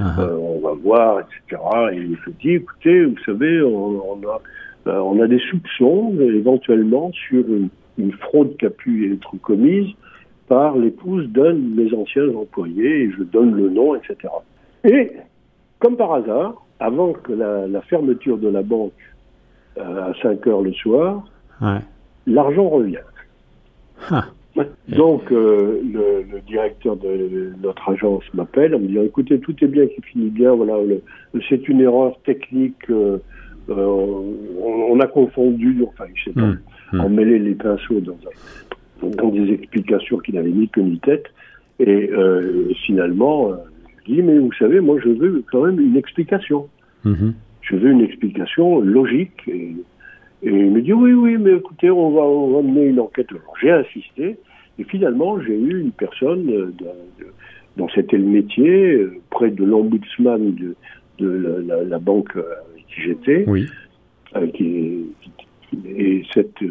[0.00, 1.62] Euh, on va voir, etc.
[1.92, 4.40] Et il se dit, écoutez, vous savez, on, a,
[4.86, 7.68] euh, on a des soupçons éventuellement sur une,
[8.12, 9.90] fraude qui a pu être commise
[10.48, 14.16] par l'épouse d'un de mes anciens employés, et je donne le nom, etc.
[14.84, 15.12] Et,
[15.80, 18.92] comme par hasard, avant que la, fermeture de la banque
[19.76, 21.24] euh, à 5 heures le soir,
[22.26, 23.04] l'argent revient.
[24.88, 29.86] Donc, euh, le, directeur de notre agence m'appelle en me disant écoutez, tout est bien
[29.86, 30.74] qui finit bien, voilà,
[31.48, 33.18] c'est une erreur technique, euh,
[33.68, 36.58] euh, on, a confondu, enfin, je sais pas, hmm,
[36.92, 37.00] hmm.
[37.00, 41.26] on mêlait les pinceaux dans des explications qui n'avaient ni queue ni tête.
[41.78, 42.10] Et
[42.84, 43.52] finalement,
[44.04, 46.68] je dis, mais vous savez, moi, je veux quand même une explication.
[47.04, 47.32] Mhm.
[47.62, 49.40] Je veux une explication logique.
[49.48, 49.76] Et,
[50.42, 53.28] il me dit, oui, oui, mais écoutez, on va, on va mener une enquête.
[53.60, 54.36] J'ai insisté.
[54.78, 56.72] Et finalement, j'ai eu une personne de,
[57.76, 60.74] dont c'était le métier, près de l'ombudsman de,
[61.18, 63.44] de la, banque avec qui j'étais.
[63.46, 63.66] Oui.
[65.84, 66.64] et cette,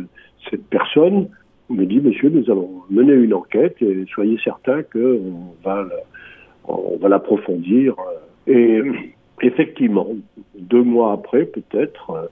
[0.50, 1.28] cette personne
[1.70, 5.88] me dit, monsieur, nous allons mener une enquête et soyez certain qu'on va,
[6.68, 7.96] on va l'approfondir.
[8.48, 8.82] Et
[9.42, 10.08] effectivement,
[10.58, 12.30] deux mois après, peut-être,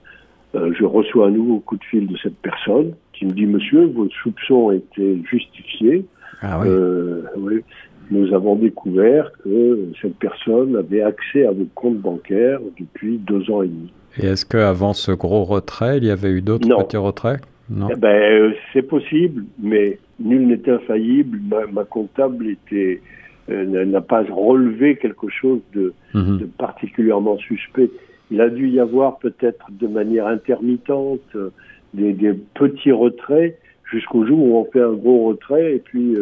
[0.58, 3.86] euh, je reçois un nouveau coup de fil de cette personne qui me dit, monsieur,
[3.86, 6.06] vos soupçons étaient justifiés.
[6.42, 6.68] Ah oui.
[6.70, 7.62] Euh, oui.
[8.10, 13.64] Nous avons découvert que cette personne avait accès à vos comptes bancaires depuis deux ans
[13.64, 13.92] et demi.
[14.18, 17.42] Et est-ce qu'avant ce gros retrait, il y avait eu d'autres petits retraits?
[17.70, 17.90] Non.
[17.92, 21.40] Eh ben, euh, c'est possible, mais nul n'est infaillible.
[21.74, 23.02] Ma, comptable était
[23.50, 26.38] euh, n'a pas relevé quelque chose mhm.
[26.38, 27.90] de, particulièrement suspect.
[28.32, 31.50] Il a dû y avoir peut-être de manière intermittente euh,
[31.94, 33.58] des, petits retraits
[33.92, 36.16] jusqu'au jour où on fait un gros retrait et puis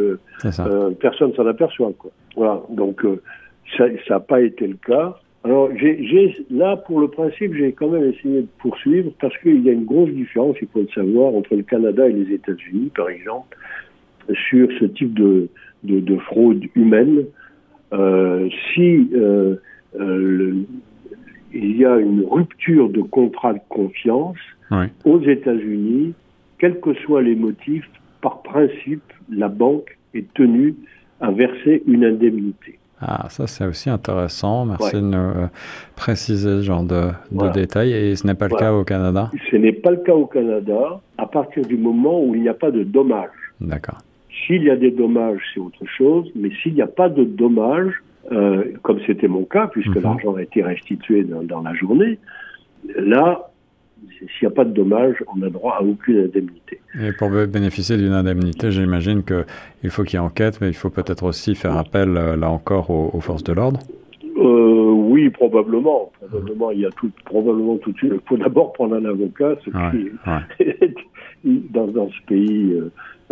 [1.00, 1.92] personne s'en aperçoit.
[1.98, 2.12] Quoi.
[2.36, 2.62] Voilà.
[2.70, 3.04] Donc
[3.76, 5.16] ça n'a pas été le cas.
[5.46, 9.70] Alors, j'ai, là, pour le principe, j'ai quand même essayé de poursuivre parce qu'il y
[9.70, 13.10] a une grosse différence, il faut le savoir, entre le Canada et les États-Unis, par
[13.10, 13.56] exemple,
[14.50, 15.48] sur ce type de,
[15.84, 17.26] de, fraude humaine.
[17.94, 19.58] Euh, si euh,
[20.00, 20.64] euh,
[21.56, 24.38] il y a une rupture de contrat de confiance
[25.06, 26.14] aux États-Unis,
[26.60, 27.90] quels que soient les motifs,
[28.22, 30.76] par principe, la banque est tenue
[31.22, 32.80] à verser une indemnité.
[33.00, 34.66] Ah, ça c'est aussi intéressant.
[34.66, 35.48] Merci de nous euh,
[35.96, 37.12] préciser ce genre de,
[37.54, 37.94] détails.
[37.94, 39.32] Et ce n'est pas le cas au Canada?
[39.52, 42.54] Ce n'est pas le cas au Canada à partir du moment où il n'y a
[42.54, 43.30] pas de dommages.
[43.60, 44.00] D'accord.
[44.46, 46.30] S'il y a des dommages, c'est autre chose.
[46.36, 48.02] Mais s'il n'y a pas de dommages,
[48.32, 50.04] euh, comme c'était mon cas, puisque mhm.
[50.04, 52.18] l'argent a été restitué dans, dans la journée,
[52.96, 53.50] là,
[54.20, 56.80] s'il n'y a pas de dommage, on n'a droit à aucune indemnité.
[57.00, 60.90] Et pour bénéficier d'une indemnité, j'imagine qu'il faut qu'il y ait enquête, mais il faut
[60.90, 63.80] peut-être aussi faire appel, euh, là encore, aux, forces de l'ordre
[64.38, 66.12] euh, Oui, probablement.
[66.20, 68.14] Probablement, il y a tout, probablement tout de suite.
[68.14, 69.70] Il faut d'abord prendre un avocat, ce
[71.44, 72.76] dans, dans, ce pays,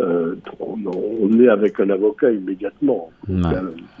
[0.00, 3.10] euh, on, est avec un avocat immédiatement.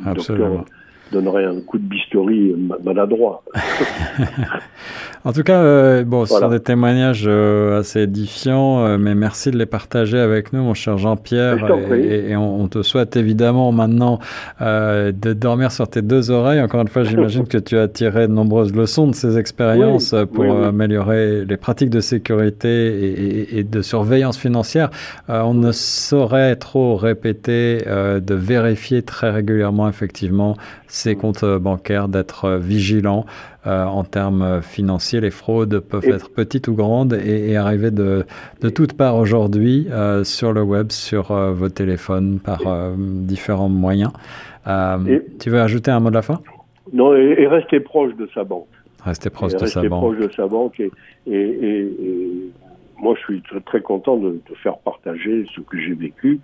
[0.04, 0.64] absolument
[1.12, 3.44] donnerait un coup de bistouri maladroit.
[5.24, 9.50] en tout cas, euh, bon, ce sont des témoignages euh, assez édifiants, euh, mais merci
[9.50, 11.58] de les partager avec nous, mon cher Jean-Pierre.
[11.92, 14.18] Et, on, te souhaite évidemment maintenant
[14.60, 16.60] de dormir sur tes deux oreilles.
[16.60, 20.64] Encore une fois, j'imagine que tu as tiré de nombreuses leçons de ces expériences pour
[20.64, 24.90] améliorer les pratiques de sécurité et, de surveillance financière.
[25.28, 30.56] on ne saurait trop répéter de vérifier très régulièrement, effectivement,
[30.94, 33.26] ces comptes bancaires, d'être vigilant
[33.66, 35.20] euh, en termes financiers.
[35.20, 38.24] Les fraudes peuvent être petites ou grandes et, arriver de,
[38.60, 42.60] de toutes parts aujourd'hui euh, sur le web, sur euh, vos téléphones, par
[42.96, 44.12] différents moyens.
[45.40, 46.40] tu veux ajouter un mot de la fin?
[46.92, 48.68] Non, et, rester proche de sa banque.
[49.04, 50.18] Rester proche de sa banque.
[50.18, 50.90] de sa banque et,
[51.26, 51.92] et
[53.00, 56.40] moi, je suis très, très content de, de, faire partager ce que j'ai vécu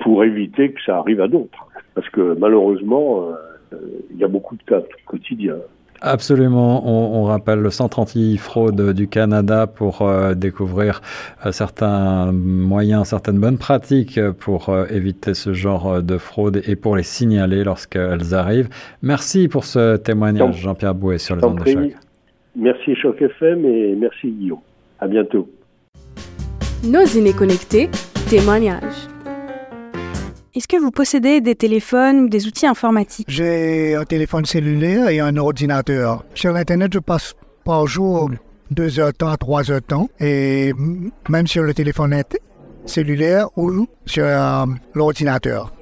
[0.00, 1.66] pour éviter que ça arrive à d'autres.
[1.94, 3.34] Parce que malheureusement, euh,
[4.10, 5.56] il y a beaucoup de cas quotidiens.
[6.00, 6.86] Absolument.
[6.86, 11.00] On, rappelle le Centre anti-fraude du Canada pour euh, découvrir
[11.44, 17.02] euh, certains moyens, certaines bonnes pratiques pour éviter ce genre de fraude et pour les
[17.02, 18.68] signaler lorsqu'elles arrivent.
[19.02, 21.92] Merci pour ce témoignage, Jean-Pierre Bouet, sur les ondes de choc.
[22.54, 24.60] Merci Choc FM et merci Guillaume.
[25.00, 25.48] À bientôt.
[26.84, 27.88] Nos inés connectés,
[28.28, 29.08] témoignages.
[30.58, 33.28] Est-ce que vous possédez des téléphones ou des outils informatiques?
[33.30, 36.24] J'ai un téléphone cellulaire et un ordinateur.
[36.34, 38.28] Sur l'Internet, je passe par jour
[38.72, 40.08] deux heures de temps trois heures de temps.
[40.18, 40.72] Et
[41.28, 42.24] même sur le téléphone
[42.86, 45.72] cellulaire ou sur euh, l'ordinateur.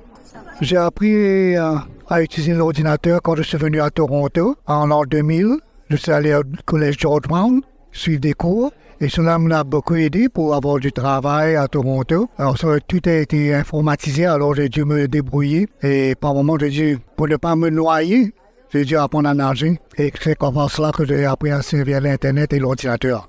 [0.61, 1.77] J'ai appris euh,
[2.11, 5.57] à utiliser l'ordinateur quand je suis venu à Toronto en l'an 2000.
[5.89, 7.63] Je suis allé au collège George Brown,
[7.93, 8.73] suivre des cours.
[8.99, 12.31] Et cela m'a beaucoup aidé pour avoir du travail à Toronto.
[12.39, 15.69] Alors, ça, tout a été informatisé, alors j'ai dû me débrouiller.
[15.83, 18.33] Et par moment, j'ai dû, pour ne pas me noyer,
[18.73, 19.79] j'ai dû apprendre à nager.
[19.99, 23.29] Et c'est comme cela que j'ai appris à servir l'Internet et l'ordinateur.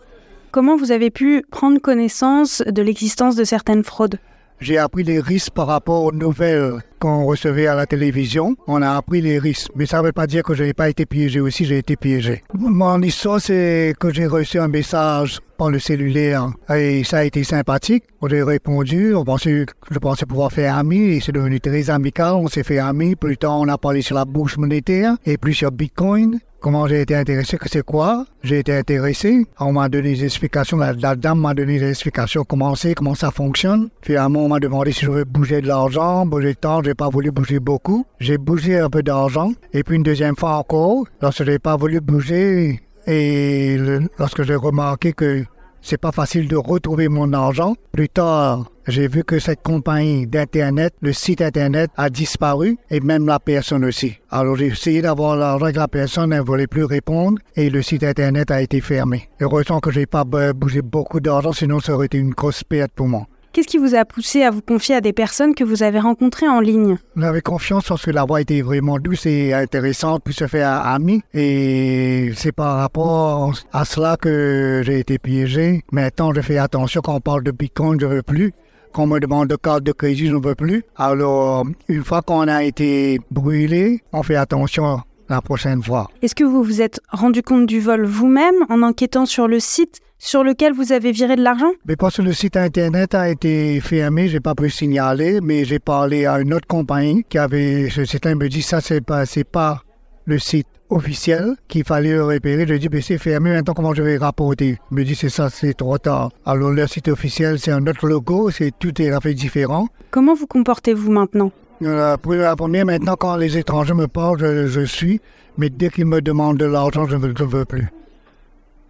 [0.52, 4.20] Comment vous avez pu prendre connaissance de l'existence de certaines fraudes?
[4.60, 8.56] J'ai appris les risques par rapport aux nouvelles qu'on recevait à la télévision.
[8.68, 9.70] On a appris les risques.
[9.76, 11.96] Mais ça ne veut pas dire que je n'ai pas été piégé aussi, j'ai été
[11.96, 12.44] piégé.
[12.54, 17.44] Mon histoire, c'est que j'ai reçu un message par le cellulaire et ça a été
[17.44, 18.04] sympathique.
[18.28, 22.34] J'ai répondu, on pensait, je pensais pouvoir faire ami et c'est devenu très amical.
[22.34, 23.16] On s'est fait ami.
[23.16, 26.40] Plus tard, on a parlé sur la bourse monétaire et puis sur Bitcoin.
[26.60, 29.46] Comment j'ai été intéressé, que c'est quoi J'ai été intéressé.
[29.60, 30.78] On m'a donné des explications.
[30.78, 33.90] La, dame m'a donné des explications comment c'est, comment ça fonctionne.
[34.02, 36.82] Finalement, on m'a demandé si je veux bouger de l'argent, bouger temps.
[36.84, 38.06] J'ai pas voulu bouger beaucoup.
[38.20, 39.52] J'ai bougé un peu d'argent.
[39.72, 43.78] Et puis une deuxième fois encore, lorsque j'ai pas voulu bouger et
[44.18, 45.46] lorsque j'ai remarqué que
[45.82, 50.94] c'est pas facile de retrouver mon argent, plus tard, j'ai vu que cette compagnie d'Internet,
[51.02, 54.18] le site Internet a disparu et même la personne aussi.
[54.32, 58.04] Alors j'ai essayé d'avoir l'argent avec la personne, ne voulait plus répondre et le site
[58.04, 59.30] Internet a été fermé.
[59.42, 63.08] Heureusement que j'ai pas bougé beaucoup d'argent, sinon ça aurait été une grosse perte pour
[63.08, 63.28] moi.
[63.54, 66.48] Qu'est-ce qui vous a poussé à vous confier à des personnes que vous avez rencontrées
[66.48, 66.98] en ligne?
[67.16, 71.24] J'avais confiance parce que la voix était vraiment douce et intéressante, puis se faire ami.
[71.34, 75.84] Et c'est par rapport à cela que j'ai été piégé.
[75.92, 78.54] Maintenant, je fais attention quand on parle de Bitcoin, je ne veux plus.
[78.94, 80.84] Quand on me demande de carte de crédit, je ne veux plus.
[80.96, 86.10] Alors, une fois qu'on a été brûlé, on fait attention la prochaine fois.
[86.22, 90.00] Est-ce que vous vous êtes rendu compte du vol vous-même en enquêtant sur le site
[90.20, 91.72] sur lequel vous avez viré de l'argent?
[91.86, 95.80] Mais parce que le site internet a été fermé, j'ai pas pu signaler, mais j'ai
[95.80, 99.44] parlé à une autre compagnie qui avait, ce site me dit ça c'est pas, c'est
[99.44, 99.84] pas
[100.26, 102.66] le site officiel qu'il fallait repérer.
[102.68, 104.80] Je dis, mais c'est fermé, maintenant comment je vais rapporter?
[104.92, 106.32] Il me dit, c'est ça, c'est trop tard.
[106.46, 109.88] Alors le site officiel, c'est un autre logo, c'est tout est fait différent.
[110.12, 111.52] Comment vous comportez-vous maintenant?
[111.84, 115.22] Euh, Pour la première, maintenant, quand les étrangers me parlent, je, suis,
[115.58, 117.88] mais dès qu'ils me demandent de l'argent, je ne veux, veux plus.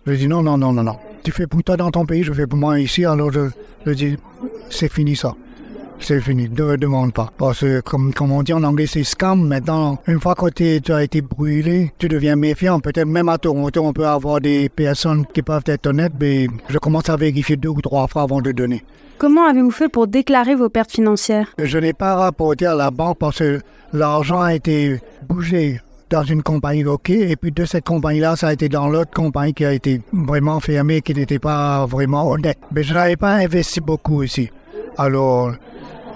[0.05, 2.31] Je dis, non, non, non, non, non tu fais pour toi dans ton pays, je
[2.31, 3.49] fais pour moi ici, alors je,
[3.85, 4.17] je dis,
[4.69, 5.35] c'est fini ça.
[5.99, 7.31] C'est fini, ne demande pas.
[7.37, 9.47] Parce que, comme, comme on dit en anglais, c'est scam.
[9.47, 12.79] Maintenant, une fois que tu as été brûlé, tu deviens méfiant.
[12.79, 16.77] Peut-être même à Toronto, on peut avoir des personnes qui peuvent être honnêtes, mais je
[16.77, 18.83] commence à vérifier deux ou trois fois avant de donner.
[19.17, 21.47] Comment avez-vous fait pour déclarer vos pertes financières?
[21.57, 23.59] Je n'ai pas rapporté à la banque parce que
[23.91, 28.53] l'argent a été bougé dans une compagnie OK, et puis de cette compagnie-là, ça a
[28.53, 32.59] été dans l'autre compagnie qui a été vraiment fermée, qui n'était pas vraiment honnête.
[32.71, 34.49] Mais je n'avais pas investi beaucoup ici.
[34.97, 35.51] Alors,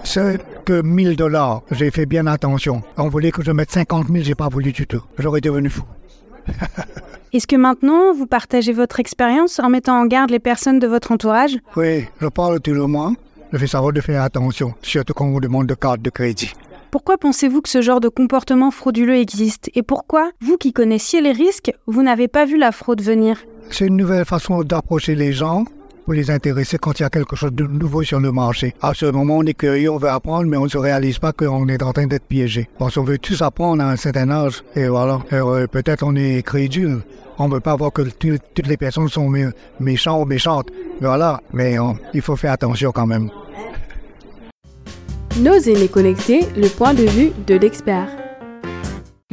[0.04, 2.82] c'est que 1000 dollars, j'ai fait bien attention.
[2.96, 5.02] On voulait que je mette 50 000, j'ai pas voulu du tout.
[5.18, 5.84] J'aurais devenu fou.
[7.32, 11.12] Est-ce que maintenant, vous partagez votre expérience en mettant en garde les personnes de votre
[11.12, 11.56] entourage?
[11.76, 13.14] Oui, je parle tout le monde.
[13.52, 16.52] Je fais savoir de faire attention, surtout quand on vous demande de carte de crédit.
[16.90, 19.70] Pourquoi pensez-vous que ce genre de comportement frauduleux existe?
[19.74, 23.38] Et pourquoi, vous qui connaissiez les risques, vous n'avez pas vu la fraude venir?
[23.70, 25.64] C'est une nouvelle façon d'approcher les gens
[26.04, 28.74] pour les intéresser quand il y a quelque chose de nouveau sur le marché.
[28.80, 31.32] À ce moment, on est curieux, on veut apprendre, mais on ne se réalise pas
[31.32, 32.68] qu'on est en train d'être piégé.
[32.78, 35.20] Parce qu'on veut tous apprendre à un certain âge, et voilà.
[35.32, 37.02] Euh, peut-être on est crédule.
[37.38, 39.32] On ne veut pas voir que toutes les personnes sont
[39.80, 40.68] méchantes ou méchantes.
[41.00, 41.40] Voilà.
[41.52, 41.76] Mais
[42.12, 43.30] il faut faire attention quand même.
[45.38, 48.08] Nos aînés connectés, le point de vue de l'expert.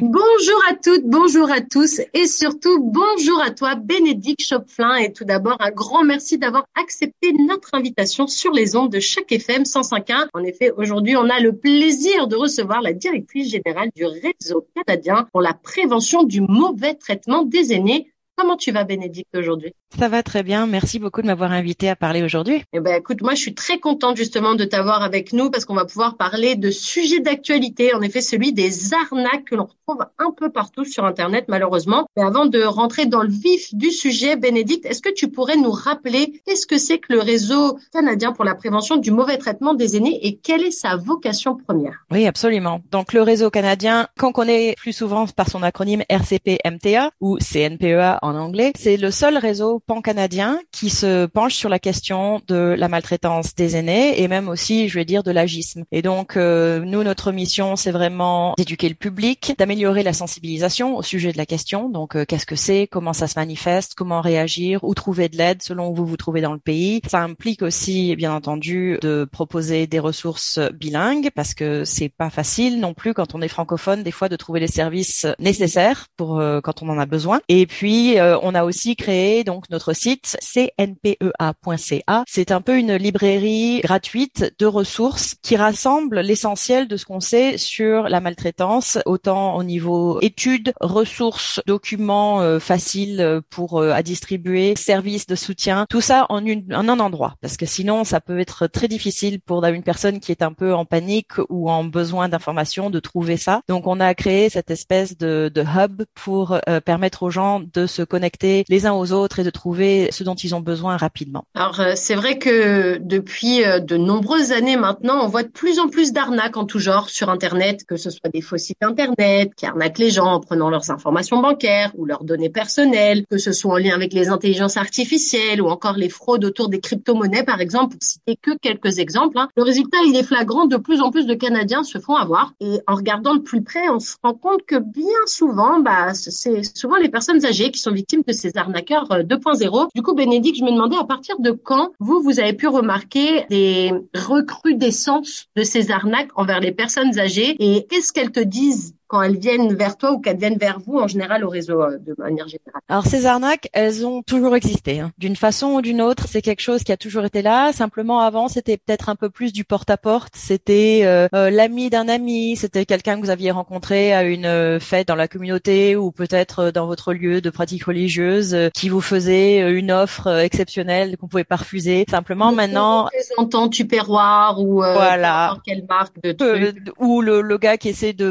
[0.02, 4.96] Bonjour à toutes, bonjour à tous et surtout bonjour à toi Bénédicte Chopflin.
[4.96, 9.30] Et tout d'abord un grand merci d'avoir accepté notre invitation sur les ondes de chaque
[9.32, 10.28] FM 105.1.
[10.34, 15.28] En effet, aujourd'hui, on a le plaisir de recevoir la directrice générale du réseau canadien
[15.34, 19.74] pour la prévention du mauvais traitement des aînés, Comment tu vas, Bénédicte, aujourd'hui?
[19.98, 20.68] Ça va très bien.
[20.68, 22.64] Merci beaucoup de m'avoir invité à parler aujourd'hui.
[22.74, 25.74] Eh ben, écoute, moi, je suis très contente justement de t'avoir avec nous parce qu'on
[25.74, 27.94] va pouvoir parler de sujets d'actualité.
[27.94, 32.06] En effet, celui des arnaques que l'on retrouve un peu partout sur Internet, malheureusement.
[32.16, 35.72] Mais avant de rentrer dans le vif du sujet, Bénédicte, est-ce que tu pourrais nous
[35.72, 39.98] rappeler qu'est-ce que c'est que le réseau canadien pour la prévention du mauvais traitement des
[39.98, 42.06] aînés et quelle est sa vocation première?
[42.12, 42.82] Oui, absolument.
[42.92, 48.36] Donc, le réseau canadien, qu'on connaît plus souvent par son acronyme RCP-MTA ou CNPEA en
[48.36, 48.72] anglais.
[48.76, 53.76] C'est le seul réseau pan-canadien qui se penche sur la question de la maltraitance des
[53.76, 55.84] aînés et même aussi, je vais dire, de l'agisme.
[55.92, 61.04] Et donc, euh, nous, notre mission, c'est vraiment d'éduquer le public, d'améliorer la sensibilisation au
[61.04, 61.90] sujet de la question.
[61.90, 65.62] Donc, euh, qu'est-ce que c'est, comment ça se manifeste, comment réagir, où trouver de l'aide
[65.62, 67.02] selon où vous vous trouvez dans le pays.
[67.08, 72.80] Ça implique aussi, bien entendu, de proposer des ressources bilingues parce que c'est pas facile
[72.80, 76.62] non plus quand on est francophone des fois de trouver les services nécessaires pour euh,
[76.62, 77.40] quand on en a besoin.
[77.48, 82.24] Et puis euh, on a aussi créé donc notre site cnpea.ca.
[82.28, 87.58] C'est un peu une librairie gratuite de ressources qui rassemble l'essentiel de ce qu'on sait
[87.58, 94.76] sur la maltraitance, autant au niveau études, ressources, documents euh, faciles pour euh, à distribuer,
[94.76, 97.36] services de soutien, tout ça en, un endroit.
[97.42, 100.74] Parce que sinon, ça peut être très difficile pour une personne qui est un peu
[100.74, 103.62] en panique ou en besoin d'informations de trouver ça.
[103.68, 108.02] Donc, on a créé cette espèce de, hub pour euh, permettre aux gens de se
[108.02, 111.44] connecter les uns aux autres et de trouver ce dont ils ont besoin rapidement.
[111.54, 116.14] Alors, c'est vrai que depuis de nombreuses années maintenant, on voit de plus en plus
[116.14, 120.00] d'arnaques en tout genre sur Internet, que ce soit des faux sites Internet qui arnaquent
[120.00, 123.78] les gens en prenant leurs informations bancaires ou leurs données personnelles, que ce soit en
[123.78, 128.04] lien avec les intelligences artificielles ou encore les fraudes autour des crypto-monnaies, par exemple, pour
[128.04, 129.38] citer que quelques exemples.
[129.38, 129.50] Hein.
[129.58, 130.68] Le résultat, il est flagrant.
[130.68, 132.54] De plus en plus de Canadiens se font avoir.
[132.62, 136.64] Et en regardant de plus près, on se rend compte que bien souvent, bah, c'est
[136.64, 139.49] souvent les personnes âgées qui sont victimes de ces arnaqueurs 2.0.
[139.96, 143.46] Du coup, Bénédicte, je me demandais à partir de quand vous, vous avez pu remarquer
[143.50, 149.24] des recrudescences de ces arnaques envers les personnes âgées et qu'est-ce qu'elles te disent quand
[149.24, 152.16] elles viennent vers toi ou qu'elles viennent vers vous en général au réseau euh, de
[152.20, 155.00] manière générale Alors ces arnaques, elles ont toujours existé.
[155.00, 155.12] Hein.
[155.18, 157.74] D'une façon ou d'une autre, c'est quelque chose qui a toujours été là.
[157.74, 160.34] Simplement avant, c'était peut-être un peu plus du porte-à-porte.
[160.36, 165.08] C'était euh, euh, l'ami d'un ami, c'était quelqu'un que vous aviez rencontré à une fête
[165.08, 169.92] dans la communauté ou peut-être dans votre lieu de pratique religieuse qui vous faisait une
[169.92, 172.06] offre exceptionnelle qu'on pouvait pas refuser.
[172.08, 175.58] Simplement maintenant, représentant Tupperware ou voilà.
[175.66, 176.76] quelle marque de trucs.
[177.00, 178.28] ou le, le, gars qui essaie de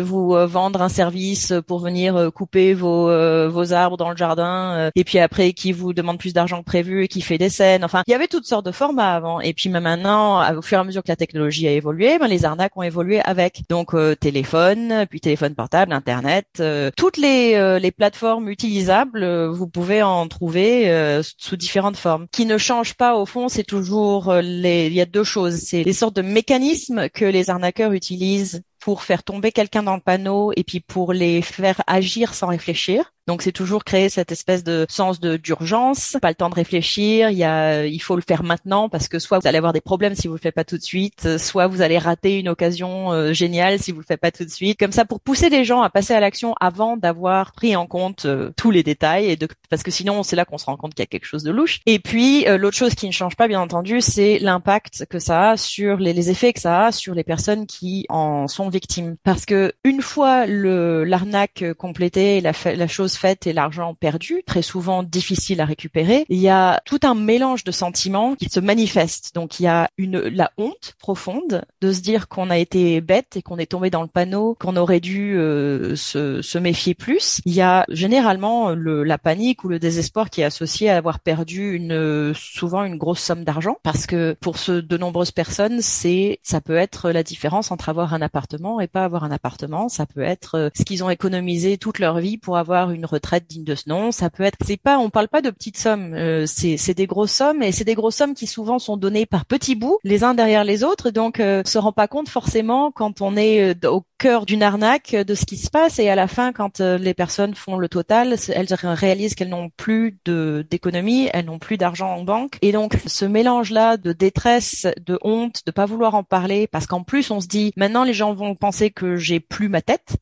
[0.00, 4.16] vous euh, vendre un service pour venir euh, couper vos, euh, vos arbres dans le
[4.16, 7.48] jardin, et puis après qui vous demande plus d'argent que prévu et qui fait des
[7.48, 7.84] scènes.
[7.84, 9.40] Enfin, il y avait toutes sortes de formats avant.
[9.40, 12.44] Et puis maintenant, au fur et à mesure que la technologie a évolué, ben, les
[12.44, 13.62] arnaques ont évolué avec.
[13.68, 16.62] Donc téléphone, puis téléphone portable, internet,
[16.96, 22.26] toutes les, les plateformes utilisables, vous pouvez en trouver sous différentes formes.
[22.32, 24.86] Qui ne changent pas au fond, c'est toujours les.
[24.86, 25.56] Il y a deux choses.
[25.56, 30.00] C'est les sortes de mécanismes que les arnaqueurs utilisent pour faire tomber quelqu'un dans le
[30.00, 33.12] panneau et puis pour les faire agir sans réfléchir.
[33.26, 37.30] Donc c'est toujours créer cette espèce de sens de d'urgence, pas le temps de réfléchir,
[37.30, 39.80] il y a il faut le faire maintenant parce que soit vous allez avoir des
[39.80, 43.12] problèmes si vous le faites pas tout de suite, soit vous allez rater une occasion
[43.12, 44.78] euh, géniale si vous le faites pas tout de suite.
[44.78, 48.24] Comme ça pour pousser les gens à passer à l'action avant d'avoir pris en compte
[48.24, 50.94] euh, tous les détails et de parce que sinon c'est là qu'on se rend compte
[50.94, 51.80] qu'il y a quelque chose de louche.
[51.86, 55.50] Et puis euh, l'autre chose qui ne change pas bien entendu, c'est l'impact que ça
[55.50, 59.16] a sur les, les effets que ça a sur les personnes qui en sont victimes
[59.24, 64.62] parce que une fois le l'arnaque complétée, la, la chose fait et l'argent perdu, très
[64.62, 69.34] souvent difficile à récupérer, il y a tout un mélange de sentiments qui se manifestent.
[69.34, 73.36] Donc il y a une la honte profonde de se dire qu'on a été bête
[73.36, 77.40] et qu'on est tombé dans le panneau, qu'on aurait dû euh, se, se, méfier plus.
[77.46, 81.20] Il y a généralement le, la panique ou le désespoir qui est associé à avoir
[81.20, 86.38] perdu une souvent une grosse somme d'argent parce que pour ce, de nombreuses personnes, c'est
[86.42, 89.88] ça peut être la différence entre avoir un appartement et pas avoir un appartement.
[89.88, 93.46] Ça peut être euh, ce qu'ils ont économisé toute leur vie pour avoir une retraite
[93.48, 94.12] digne de ce nom.
[94.12, 97.32] Ça peut être, c'est pas, on parle pas de petites sommes, euh, c'est des grosses
[97.32, 100.34] sommes et c'est des grosses sommes qui souvent sont données par petits bouts, les uns
[100.34, 101.10] derrière les autres.
[101.10, 105.12] Donc, euh, se rend pas compte forcément quand on est euh, au cœur d'une arnaque
[105.14, 107.88] de ce qui se passe et à la fin, quand euh, les personnes font le
[107.88, 112.72] total, elles réalisent qu'elles n'ont plus de d'économie, elles n'ont plus d'argent en banque et
[112.72, 117.02] donc ce mélange là de détresse, de honte, de pas vouloir en parler parce qu'en
[117.02, 120.16] plus on se dit maintenant les gens vont penser que j'ai plus ma tête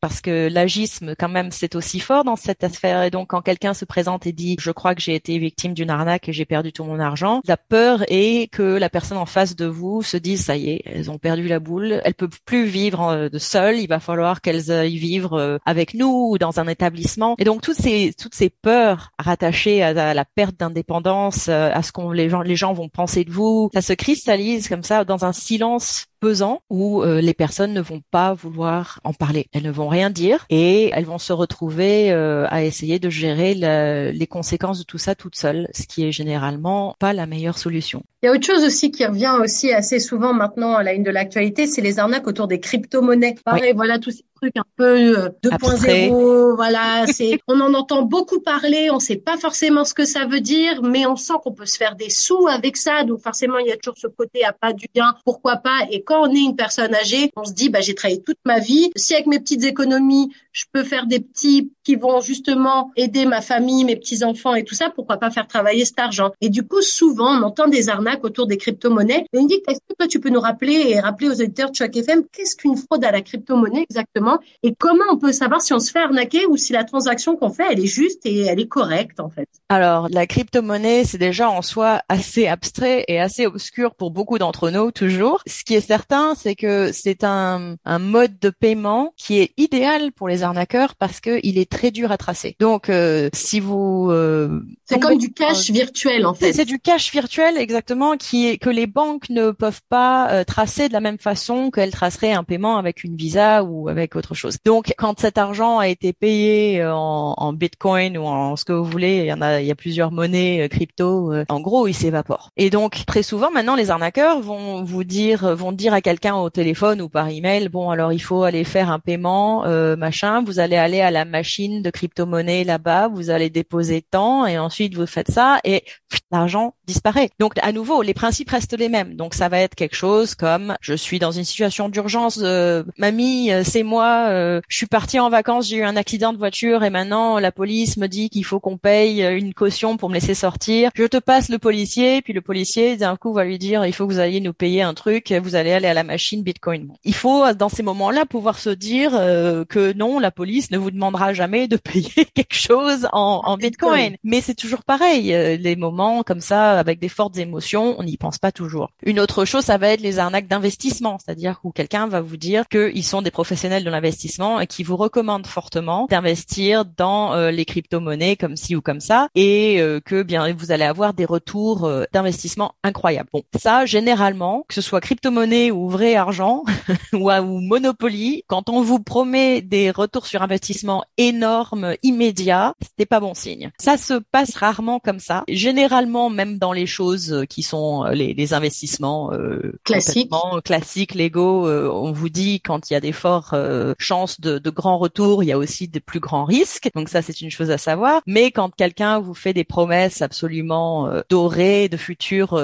[0.00, 3.02] parce que l'agisme quand même c'est aussi fort dans cette affaire.
[3.02, 5.90] Et donc quand quelqu'un se présente et dit je crois que j'ai été victime d'une
[5.90, 9.56] arnaque et j'ai perdu tout mon argent, la peur est que la personne en face
[9.56, 12.64] de vous se dise ça y est, elles ont perdu la boule, elles peuvent plus
[12.64, 16.68] vivre de seules, il va falloir qu'elles aillent vivre euh, avec nous ou dans un
[16.68, 17.34] établissement.
[17.38, 21.92] Et donc toutes ces toutes ces peurs rattachées à, la perte d'indépendance, euh, à ce
[21.92, 25.24] qu'on les gens les gens vont penser de vous, ça se cristallise comme ça dans
[25.24, 29.46] un silence pesant où euh, les personnes ne vont pas vouloir en parler.
[29.52, 33.52] Elles ne vont rien dire et elles vont se retrouver euh, à essayer de gérer
[33.52, 38.04] les conséquences de tout ça toutes seules, ce qui est généralement pas la meilleure solution.
[38.22, 41.02] Il y a autre chose aussi qui revient aussi assez souvent maintenant à la une
[41.02, 43.34] de l'actualité, c'est les arnaques autour des crypto-monnaies.
[43.44, 48.40] Pareil, voilà tous ces trucs un peu 2.0, euh, voilà, c'est on en entend beaucoup
[48.40, 51.66] parler, on sait pas forcément ce que ça veut dire, mais on sent qu'on peut
[51.66, 54.52] se faire des sous avec ça, donc forcément il y a toujours ce côté à
[54.52, 57.68] pas du gain, pourquoi pas et quand on est une personne âgée, on se dit,
[57.68, 58.90] bah, j'ai travaillé toute ma vie.
[58.96, 63.40] Si avec mes petites économies, je peux faire des petits qui vont justement aider ma
[63.40, 66.32] famille, mes petits enfants et tout ça, pourquoi pas faire travailler cet argent?
[66.40, 69.26] Et du coup, souvent, on entend des arnaques autour des crypto-monnaies.
[69.32, 71.96] Et dit, est-ce que toi, tu peux nous rappeler et rappeler aux auditeurs de Choc
[71.96, 74.33] FM, qu'est-ce qu'une fraude à la crypto-monnaie exactement?
[74.62, 77.50] Et comment on peut savoir si on se fait arnaquer ou si la transaction qu'on
[77.50, 79.48] fait, elle est juste et elle est correcte, en fait?
[79.68, 84.70] Alors, la crypto-monnaie, c'est déjà en soi assez abstrait et assez obscur pour beaucoup d'entre
[84.70, 85.42] nous, toujours.
[85.46, 90.12] Ce qui est certain, c'est que c'est un, un mode de paiement qui est idéal
[90.12, 92.56] pour les arnaqueurs parce qu'il est très dur à tracer.
[92.60, 94.08] Donc, euh, si vous...
[94.10, 96.52] Euh, c'est comme du cash virtuel, en fait.
[96.52, 100.88] C'est du cash virtuel, exactement, qui est que les banques ne peuvent pas euh, tracer
[100.88, 104.56] de la même façon qu'elles traceraient un paiement avec une Visa ou avec autre chose.
[104.64, 108.84] Donc, quand cet argent a été payé en, en Bitcoin ou en ce que vous
[108.84, 111.32] voulez, il y en a, il y a plusieurs monnaies crypto.
[111.48, 112.50] en gros, il s'évapore.
[112.56, 116.50] Et donc, très souvent, maintenant, les arnaqueurs vont vous dire, vont dire à quelqu'un au
[116.50, 119.64] téléphone ou par email, bon, alors il faut aller faire un paiement,
[119.96, 120.42] machin.
[120.44, 124.94] Vous allez aller à la machine de crypto-monnaie là-bas, vous allez déposer tant et ensuite
[124.94, 125.84] vous faites ça et
[126.30, 127.30] l'argent disparaît.
[127.38, 129.14] Donc à nouveau, les principes restent les mêmes.
[129.14, 133.52] Donc ça va être quelque chose comme je suis dans une situation d'urgence, euh, mamie,
[133.52, 136.84] euh, c'est moi, euh, je suis partie en vacances, j'ai eu un accident de voiture
[136.84, 140.34] et maintenant la police me dit qu'il faut qu'on paye une caution pour me laisser
[140.34, 140.90] sortir.
[140.94, 144.06] Je te passe le policier, puis le policier d'un coup va lui dire il faut
[144.06, 146.92] que vous alliez nous payer un truc, vous allez aller à la machine Bitcoin.
[147.04, 151.32] Il faut dans ces moments-là pouvoir se dire que non, la police ne vous demandera
[151.32, 154.16] jamais de payer quelque chose en, en Bitcoin.
[154.22, 155.28] Mais c'est toujours pareil,
[155.58, 158.90] les moments comme ça avec des fortes émotions, on n'y pense pas toujours.
[159.02, 162.68] Une autre chose, ça va être les arnaques d'investissement, c'est-à-dire où quelqu'un va vous dire
[162.68, 167.64] qu'ils sont des professionnels de l'investissement et qui vous recommandent fortement d'investir dans euh, les
[167.64, 171.84] crypto-monnaies comme ci ou comme ça et euh, que bien vous allez avoir des retours
[171.84, 173.28] euh, d'investissement incroyables.
[173.32, 176.62] Bon, ça généralement, que ce soit crypto-monnaie ou vrai argent
[177.12, 183.20] ou, ou Monopoly, quand on vous promet des retours sur investissement énormes, immédiats, c'est pas
[183.20, 183.70] bon signe.
[183.78, 185.44] Ça se passe rarement comme ça.
[185.48, 190.30] Généralement, même dans les choses qui sont les, les investissements euh, classiques,
[190.64, 193.54] classiques, légaux, euh, on vous dit quand il y a des fortes
[193.84, 196.90] euh, chances de, de grands retours, il y a aussi des plus grands risques.
[196.94, 198.22] Donc ça, c'est une chose à savoir.
[198.26, 202.54] Mais quand quelqu'un vous fait des promesses absolument euh, dorées de futurs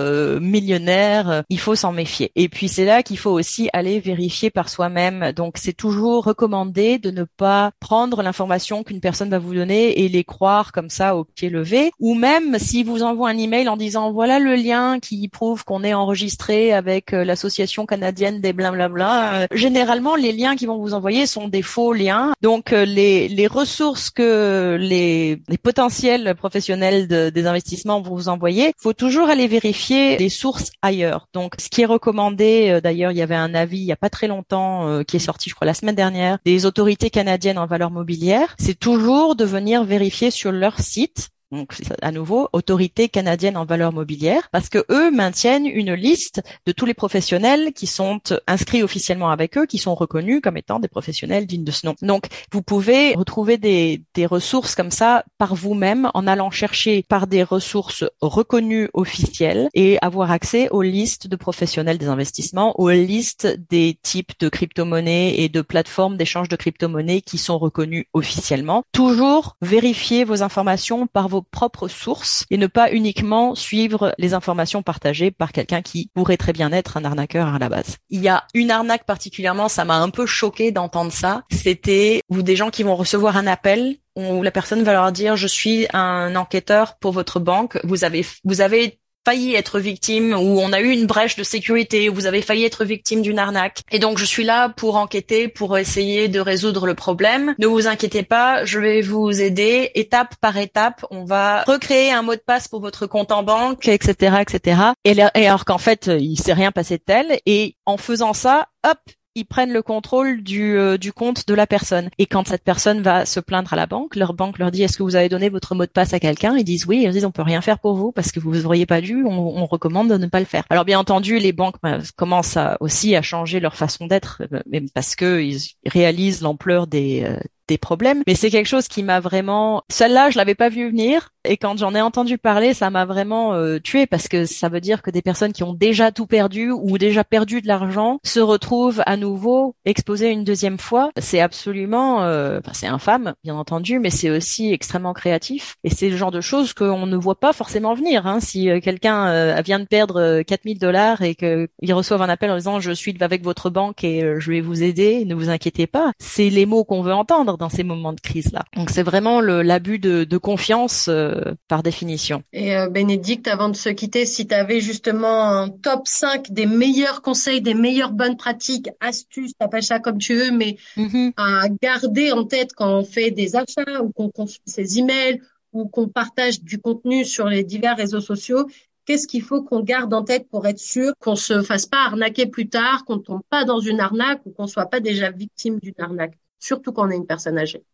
[0.41, 2.33] millionnaires, il faut s'en méfier.
[2.37, 5.33] Et puis c'est là qu'il faut aussi aller vérifier par soi-même.
[5.33, 10.09] Donc c'est toujours recommandé de ne pas prendre l'information qu'une personne va vous donner et
[10.09, 11.91] les croire comme ça au pied levé.
[11.99, 15.85] Ou même si vous envoie un email en disant voilà le lien qui prouve qu'on
[15.85, 19.35] est enregistré avec euh, l'association canadienne des blablabla.
[19.35, 22.33] Euh, généralement, les liens qu'ils vont vous envoyer sont des faux liens.
[22.41, 28.29] Donc euh, les, les ressources que les, les potentiels professionnels de, des investissements vont vous
[28.29, 31.29] envoyer, faut toujours aller vérifier les sources ailleurs.
[31.33, 34.11] Donc ce qui est recommandé, d'ailleurs, il y avait un avis il y a pas
[34.11, 37.91] très longtemps qui est sorti, je crois la semaine dernière, des autorités canadiennes en valeur
[37.91, 43.65] mobilière, c'est toujours de venir vérifier sur leur site donc à nouveau autorité canadienne en
[43.65, 48.83] valeur mobilière, parce que eux maintiennent une liste de tous les professionnels qui sont inscrits
[48.83, 51.95] officiellement avec eux, qui sont reconnus comme étant des professionnels dignes de ce nom.
[52.03, 57.27] Donc vous pouvez retrouver des, des ressources comme ça par vous-même en allant chercher par
[57.27, 63.59] des ressources reconnues officielles et avoir accès aux listes de professionnels des investissements, aux listes
[63.71, 68.85] des types de crypto-monnaies et de plateformes d'échange de crypto-monnaies qui sont reconnues officiellement.
[68.93, 74.83] Toujours vérifier vos informations par vos propres sources et ne pas uniquement suivre les informations
[74.83, 77.97] partagées par quelqu'un qui pourrait très bien être un arnaqueur à la base.
[78.11, 81.43] Il y a une arnaque particulièrement, ça m'a un peu choqué d'entendre ça.
[81.51, 85.37] C'était ou des gens qui vont recevoir un appel où la personne va leur dire
[85.37, 90.61] je suis un enquêteur pour votre banque, vous avez vous avez failli être victime ou
[90.61, 93.83] on a eu une brèche de sécurité, ou vous avez failli être victime d'une arnaque.
[93.91, 97.55] Et donc je suis là pour enquêter, pour essayer de résoudre le problème.
[97.59, 101.05] Ne vous inquiétez pas, je vais vous aider étape par étape.
[101.11, 104.81] On va recréer un mot de passe pour votre compte en banque, etc., etc.
[105.05, 107.39] Et, alors qu'en fait il s'est rien passé de tel.
[107.47, 108.99] Et en faisant ça, hop,
[109.35, 112.11] ils prennent le contrôle du, euh, du compte de la personne.
[112.19, 114.99] Et quand cette personne va se plaindre à la banque, leur banque leur dit est-ce
[114.99, 116.57] que vous avez donné votre mot de passe à quelqu'un?
[116.57, 117.03] Ils disent oui.
[117.05, 119.25] Ils disent on peut rien faire pour vous parce que vous auriez pas dû.
[119.25, 120.65] On, on recommande de ne pas le faire.
[120.71, 124.89] Alors bien entendu, les banques bah, commencent aussi à changer leur façon d'être, euh, même
[124.91, 127.39] parce que ils réalisent l'ampleur des euh,
[127.71, 128.23] des problèmes.
[128.27, 131.33] Mais c'est quelque chose qui m'a vraiment, celle-là, je l'avais pas vu venir.
[131.45, 134.81] Et quand j'en ai entendu parler, ça m'a vraiment euh, tué parce que ça veut
[134.81, 138.41] dire que des personnes qui ont déjà tout perdu ou déjà perdu de l'argent se
[138.41, 141.11] retrouvent à nouveau exposées une deuxième fois.
[141.19, 145.77] C'est absolument, euh, enfin, c'est infâme, bien entendu, mais c'est aussi extrêmement créatif.
[145.85, 148.27] Et c'est le genre de choses qu'on ne voit pas forcément venir.
[148.27, 148.41] Hein.
[148.41, 152.81] Si euh, quelqu'un vient de perdre 4000 dollars et qu'il reçoive un appel en disant
[152.81, 156.49] je suis avec votre banque et je vais vous aider, ne vous inquiétez pas, c'est
[156.49, 158.65] les mots qu'on veut entendre dans ces moments de crise là.
[158.77, 161.30] Donc c'est vraiment l'abus de, de confiance euh,
[161.69, 162.43] par définition.
[162.53, 166.67] Et euh, Bénédicte, avant de se quitter, si tu avais justement un top 5 des
[166.67, 171.33] meilleurs conseils, des meilleures bonnes pratiques, astuces, t'appelles ça comme tu veux, mais mm-hmm.
[171.37, 175.41] à garder en tête quand on fait des achats ou qu'on consulte ses emails
[175.73, 178.67] ou qu'on partage du contenu sur les divers réseaux sociaux,
[179.05, 182.47] qu'est-ce qu'il faut qu'on garde en tête pour être sûr qu'on se fasse pas arnaquer
[182.47, 185.95] plus tard, qu'on tombe pas dans une arnaque ou qu'on soit pas déjà victime d'une
[185.99, 187.85] arnaque, surtout quand on est une personne âgée?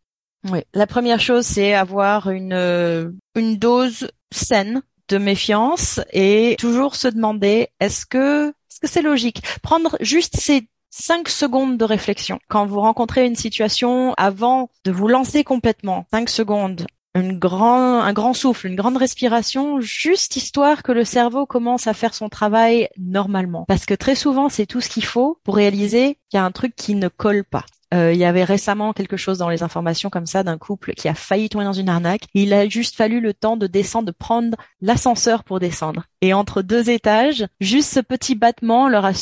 [0.45, 6.95] Oui, la première chose, c'est avoir une, euh, une dose saine de méfiance et toujours
[6.95, 9.41] se demander est-ce que est-ce que c'est logique?
[9.63, 12.39] Prendre juste ces cinq secondes de réflexion.
[12.49, 16.85] Quand vous rencontrez une situation, avant de vous lancer complètement, cinq secondes,
[17.15, 21.93] une grand, un grand souffle, une grande respiration, juste histoire que le cerveau commence à
[21.93, 23.65] faire son travail normalement.
[23.67, 26.51] Parce que très souvent, c'est tout ce qu'il faut pour réaliser qu'il y a un
[26.51, 27.65] truc qui ne colle pas.
[27.93, 31.07] Euh, il y avait récemment quelque chose dans les informations comme ça d'un couple qui
[31.07, 32.23] a failli tomber dans une arnaque.
[32.33, 36.03] Il a juste fallu le temps de descendre, de prendre l'ascenseur pour descendre.
[36.21, 39.13] Et entre deux étages, juste ce petit battement leur a,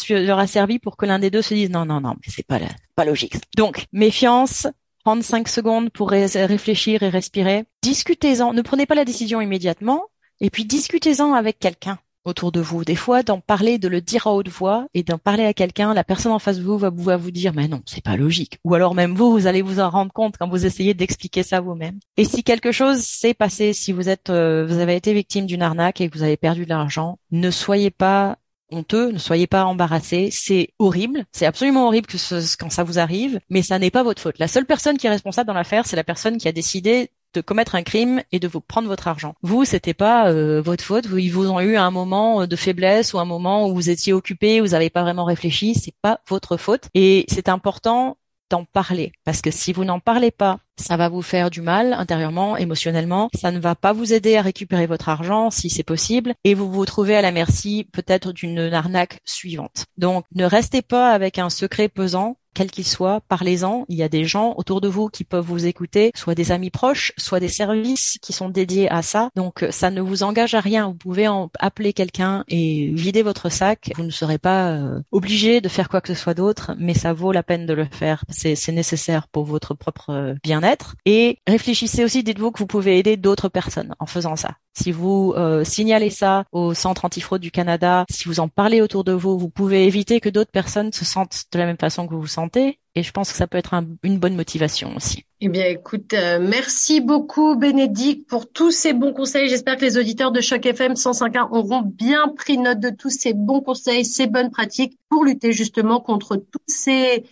[0.47, 2.59] servi pour que l'un des deux se dise non, non, non, mais c'est pas,
[2.95, 3.36] pas logique.
[3.55, 4.68] Donc, méfiance,
[5.03, 7.66] prendre cinq secondes pour réfléchir et respirer.
[7.84, 8.53] Discutez-en.
[8.53, 10.05] Ne prenez pas la décision immédiatement.
[10.41, 12.84] Et puis discutez-en avec quelqu'un autour de vous.
[12.84, 15.93] Des fois, d'en parler, de le dire à haute voix et d'en parler à quelqu'un,
[15.93, 18.59] la personne en face de vous va vous dire, mais non, c'est pas logique.
[18.63, 21.61] Ou alors même vous, vous allez vous en rendre compte quand vous essayez d'expliquer ça
[21.61, 21.99] vous-même.
[22.17, 25.61] Et si quelque chose s'est passé, si vous êtes, euh, vous avez été victime d'une
[25.61, 28.38] arnaque et que vous avez perdu de l'argent, ne soyez pas
[28.71, 32.99] honteux, ne soyez pas embarrassés, c'est horrible, c'est absolument horrible que ce, quand ça vous
[32.99, 34.39] arrive, mais ça n'est pas votre faute.
[34.39, 37.42] La seule personne qui est responsable dans l'affaire, c'est la personne qui a décidé de
[37.42, 39.36] commettre un crime et de vous prendre votre argent.
[39.44, 41.06] Vous, c'était pas euh, votre faute.
[41.06, 43.90] Vous, ils vous ont eu un moment euh, de faiblesse ou un moment où vous
[43.90, 45.76] étiez occupé, vous n'avez pas vraiment réfléchi.
[45.76, 46.86] C'est pas votre faute.
[46.94, 48.18] Et c'est important
[48.50, 51.94] d'en parler parce que si vous n'en parlez pas, ça va vous faire du mal
[51.94, 53.30] intérieurement, émotionnellement.
[53.34, 56.72] Ça ne va pas vous aider à récupérer votre argent si c'est possible et vous
[56.72, 59.86] vous trouvez à la merci peut-être d'une arnaque suivante.
[59.98, 63.86] Donc ne restez pas avec un secret pesant quel qu'il soit, parlez-en.
[63.89, 66.72] Il y a des gens autour de vous qui peuvent vous écouter, soit des amis
[66.72, 69.30] proches, soit des services qui sont dédiés à ça.
[69.36, 70.88] Donc ça ne vous engage à rien.
[70.88, 73.91] Vous pouvez en appeler quelqu'un et vider votre sac.
[73.95, 77.14] Vous ne serez pas euh, obligé de faire quoi que ce soit d'autre, mais ça
[77.14, 78.24] vaut la peine de le faire.
[78.30, 80.95] C'est nécessaire pour votre propre euh, bien-être.
[81.06, 84.56] Et réfléchissez aussi, dites-vous que vous pouvez aider d'autres personnes en faisant ça.
[84.78, 89.03] Si vous euh, signalez ça au Centre antifraude du Canada, si vous en parlez autour
[89.03, 92.13] de vous, vous pouvez éviter que d'autres personnes se sentent de la même façon que
[92.13, 92.80] vous vous sentez.
[92.93, 93.73] Et je pense que ça peut être
[94.03, 95.26] une bonne motivation aussi.
[95.41, 99.49] Eh bien, écoute, euh, merci beaucoup Bénédicte pour tous ces bons conseils.
[99.49, 103.34] J'espère que les auditeurs de Choc FM 105.1 auront bien pris note de tous ces
[103.34, 107.26] bons conseils, ces bonnes pratiques pour lutter justement contre toutes ces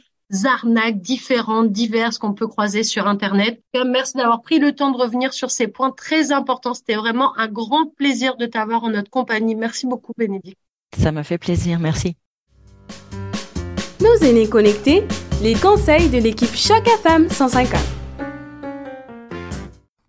[0.46, 3.62] arnaques différentes, diverses qu'on peut croiser sur Internet.
[3.86, 6.74] Merci d'avoir pris le temps de revenir sur ces points très importants.
[6.74, 9.56] C'était vraiment un grand plaisir de t'avoir en notre compagnie.
[9.56, 10.58] Merci beaucoup, Bénédicte.
[10.98, 11.80] Ça m'a fait plaisir.
[11.80, 12.16] Merci.
[14.02, 15.04] Nos aînés connectés,
[15.42, 17.78] les conseils de l'équipe Choc FM 105.1.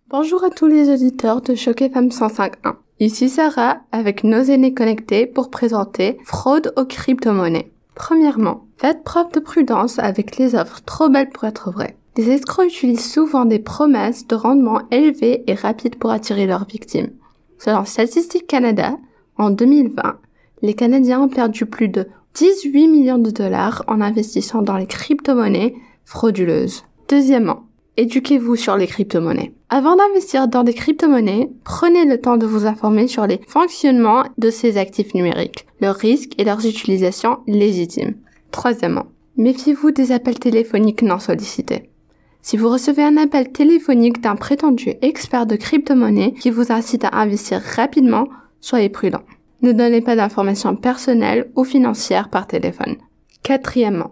[0.07, 2.75] Bonjour à tous les auditeurs de Choc FM 105.1.
[2.99, 7.74] Ici Sarah avec nos aînés connectés pour présenter Fraude aux crypto-monnaies.
[7.95, 11.97] Premièrement, faites preuve de prudence avec les offres trop belles pour être vraies.
[12.17, 17.11] Les escrocs utilisent souvent des promesses de rendement élevés et rapides pour attirer leurs victimes.
[17.57, 18.97] Selon Statistique Canada,
[19.37, 20.17] en 2020,
[20.61, 25.75] les Canadiens ont perdu plus de 18 millions de dollars en investissant dans les crypto-monnaies
[26.03, 26.83] frauduleuses.
[27.09, 27.63] Deuxièmement,
[27.97, 29.54] éduquez-vous sur les crypto-monnaies.
[29.69, 34.51] Avant d'investir dans des crypto-monnaies, prenez le temps de vous informer sur les fonctionnements de
[34.51, 38.13] ces actifs numériques, leurs risques et leurs utilisations légitimes.
[38.51, 39.07] Troisièmement,
[39.37, 41.89] méfiez-vous des appels téléphoniques non sollicités.
[42.43, 47.17] Si vous recevez un appel téléphonique d'un prétendu expert de crypto-monnaie qui vous incite à
[47.17, 48.27] investir rapidement,
[48.61, 49.23] soyez prudent.
[49.63, 52.97] Ne donnez pas d'informations personnelles ou financières par téléphone.
[53.41, 54.11] Quatrièmement,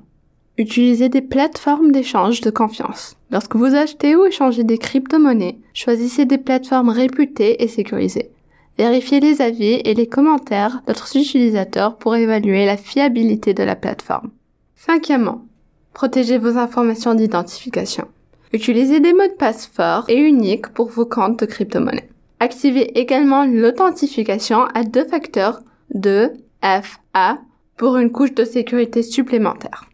[0.57, 3.17] utilisez des plateformes d'échange de confiance.
[3.31, 8.29] Lorsque vous achetez ou échangez des crypto-monnaies, choisissez des plateformes réputées et sécurisées.
[8.77, 14.31] Vérifiez les avis et les commentaires d'autres utilisateurs pour évaluer la fiabilité de la plateforme.
[14.75, 15.45] Cinquièmement,
[15.93, 18.07] protégez vos informations d'identification.
[18.51, 22.09] Utilisez des mots de passe forts et uniques pour vos comptes de crypto-monnaies.
[22.39, 25.61] Activez également l'authentification à deux facteurs
[25.93, 26.31] de
[26.61, 27.39] FA
[27.77, 29.85] pour une couche de sécurité supplémentaire.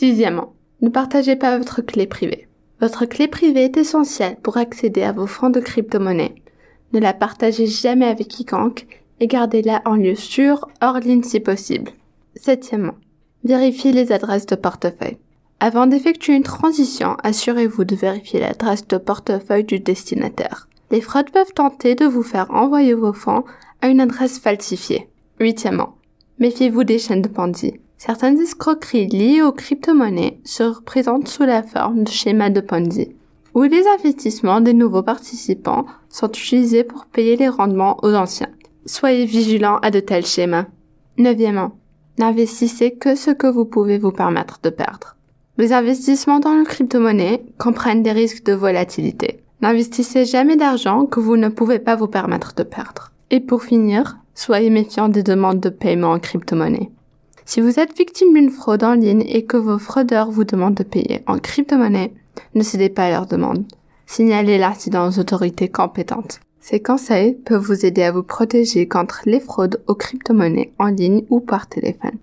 [0.00, 2.48] Sixièmement, ne partagez pas votre clé privée.
[2.80, 6.36] Votre clé privée est essentielle pour accéder à vos fonds de crypto-monnaie.
[6.94, 8.86] Ne la partagez jamais avec quiconque
[9.20, 11.90] et gardez-la en lieu sûr, hors ligne si possible.
[12.34, 12.94] Septièmement,
[13.44, 15.18] vérifiez les adresses de portefeuille.
[15.60, 20.66] Avant d'effectuer une transition, assurez-vous de vérifier l'adresse de portefeuille du destinataire.
[20.90, 23.44] Les fraudes peuvent tenter de vous faire envoyer vos fonds
[23.82, 25.10] à une adresse falsifiée.
[25.38, 25.96] Huitièmement,
[26.38, 27.74] méfiez-vous des chaînes de Ponzi.
[28.02, 33.14] Certaines escroqueries liées aux crypto-monnaies se représentent sous la forme de schémas de Ponzi,
[33.52, 38.48] où les investissements des nouveaux participants sont utilisés pour payer les rendements aux anciens.
[38.86, 40.64] Soyez vigilants à de tels schémas.
[41.18, 41.72] Neuvièmement,
[42.18, 45.16] n'investissez que ce que vous pouvez vous permettre de perdre.
[45.58, 49.44] Les investissements dans le crypto-monnaie comprennent des risques de volatilité.
[49.60, 53.12] N'investissez jamais d'argent que vous ne pouvez pas vous permettre de perdre.
[53.30, 56.90] Et pour finir, soyez méfiant des demandes de paiement en crypto-monnaie.
[57.50, 60.84] Si vous êtes victime d'une fraude en ligne et que vos fraudeurs vous demandent de
[60.84, 62.12] payer en crypto-monnaie,
[62.54, 63.64] ne cédez pas à leur demande.
[64.06, 66.38] Signalez l'incident aux autorités compétentes.
[66.60, 71.24] Ces conseils peuvent vous aider à vous protéger contre les fraudes aux crypto-monnaies en ligne
[71.28, 72.18] ou par téléphone.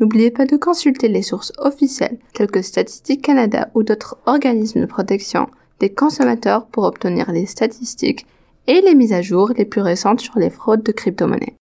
[0.00, 4.86] N'oubliez pas de consulter les sources officielles telles que Statistique Canada ou d'autres organismes de
[4.86, 5.46] protection
[5.78, 8.26] des consommateurs pour obtenir les statistiques
[8.66, 11.54] et les mises à jour les plus récentes sur les fraudes de crypto-monnaies.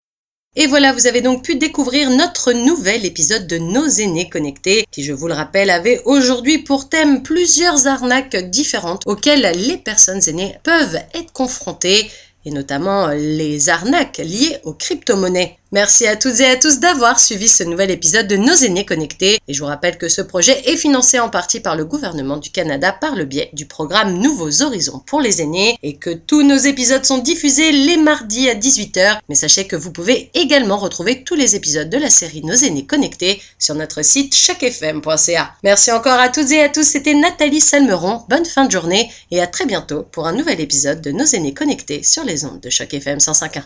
[0.56, 5.04] Et voilà, vous avez donc pu découvrir notre nouvel épisode de Nos aînés connectés, qui,
[5.04, 10.56] je vous le rappelle, avait aujourd'hui pour thème plusieurs arnaques différentes auxquelles les personnes aînées
[10.62, 12.08] peuvent être confrontées,
[12.45, 15.58] et notamment les arnaques liées aux crypto-monnaies.
[15.74, 19.39] Merci à toutes et à tous d'avoir suivi ce nouvel épisode de Nos aînés connectés.
[19.47, 22.51] Et je vous rappelle que ce projet est financé en partie par le gouvernement du
[22.51, 26.57] Canada par le biais du programme Nouveaux Horizons pour les aînés et que tous nos
[26.57, 29.17] épisodes sont diffusés les mardis à 18h.
[29.30, 32.86] Mais sachez que vous pouvez également retrouver tous les épisodes de la série Nos aînés
[32.86, 35.55] connectés sur notre site chacfm.ca.
[35.63, 36.84] Merci encore à toutes et à tous.
[36.84, 38.21] C'était Nathalie Salmeron.
[38.30, 41.55] Bonne fin de journée et à très bientôt pour un nouvel épisode de Nos aînés
[41.55, 43.63] connectés sur les ondes de Choc FM 105.1.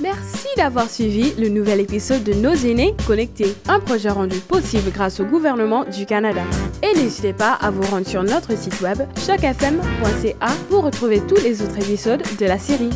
[0.00, 5.20] Merci d'avoir suivi le nouvel épisode de Nos aînés connectés, un projet rendu possible grâce
[5.20, 6.42] au gouvernement du Canada.
[6.82, 11.62] Et n'hésitez pas à vous rendre sur notre site web chocfm.ca pour retrouver tous les
[11.62, 12.90] autres épisodes de la série.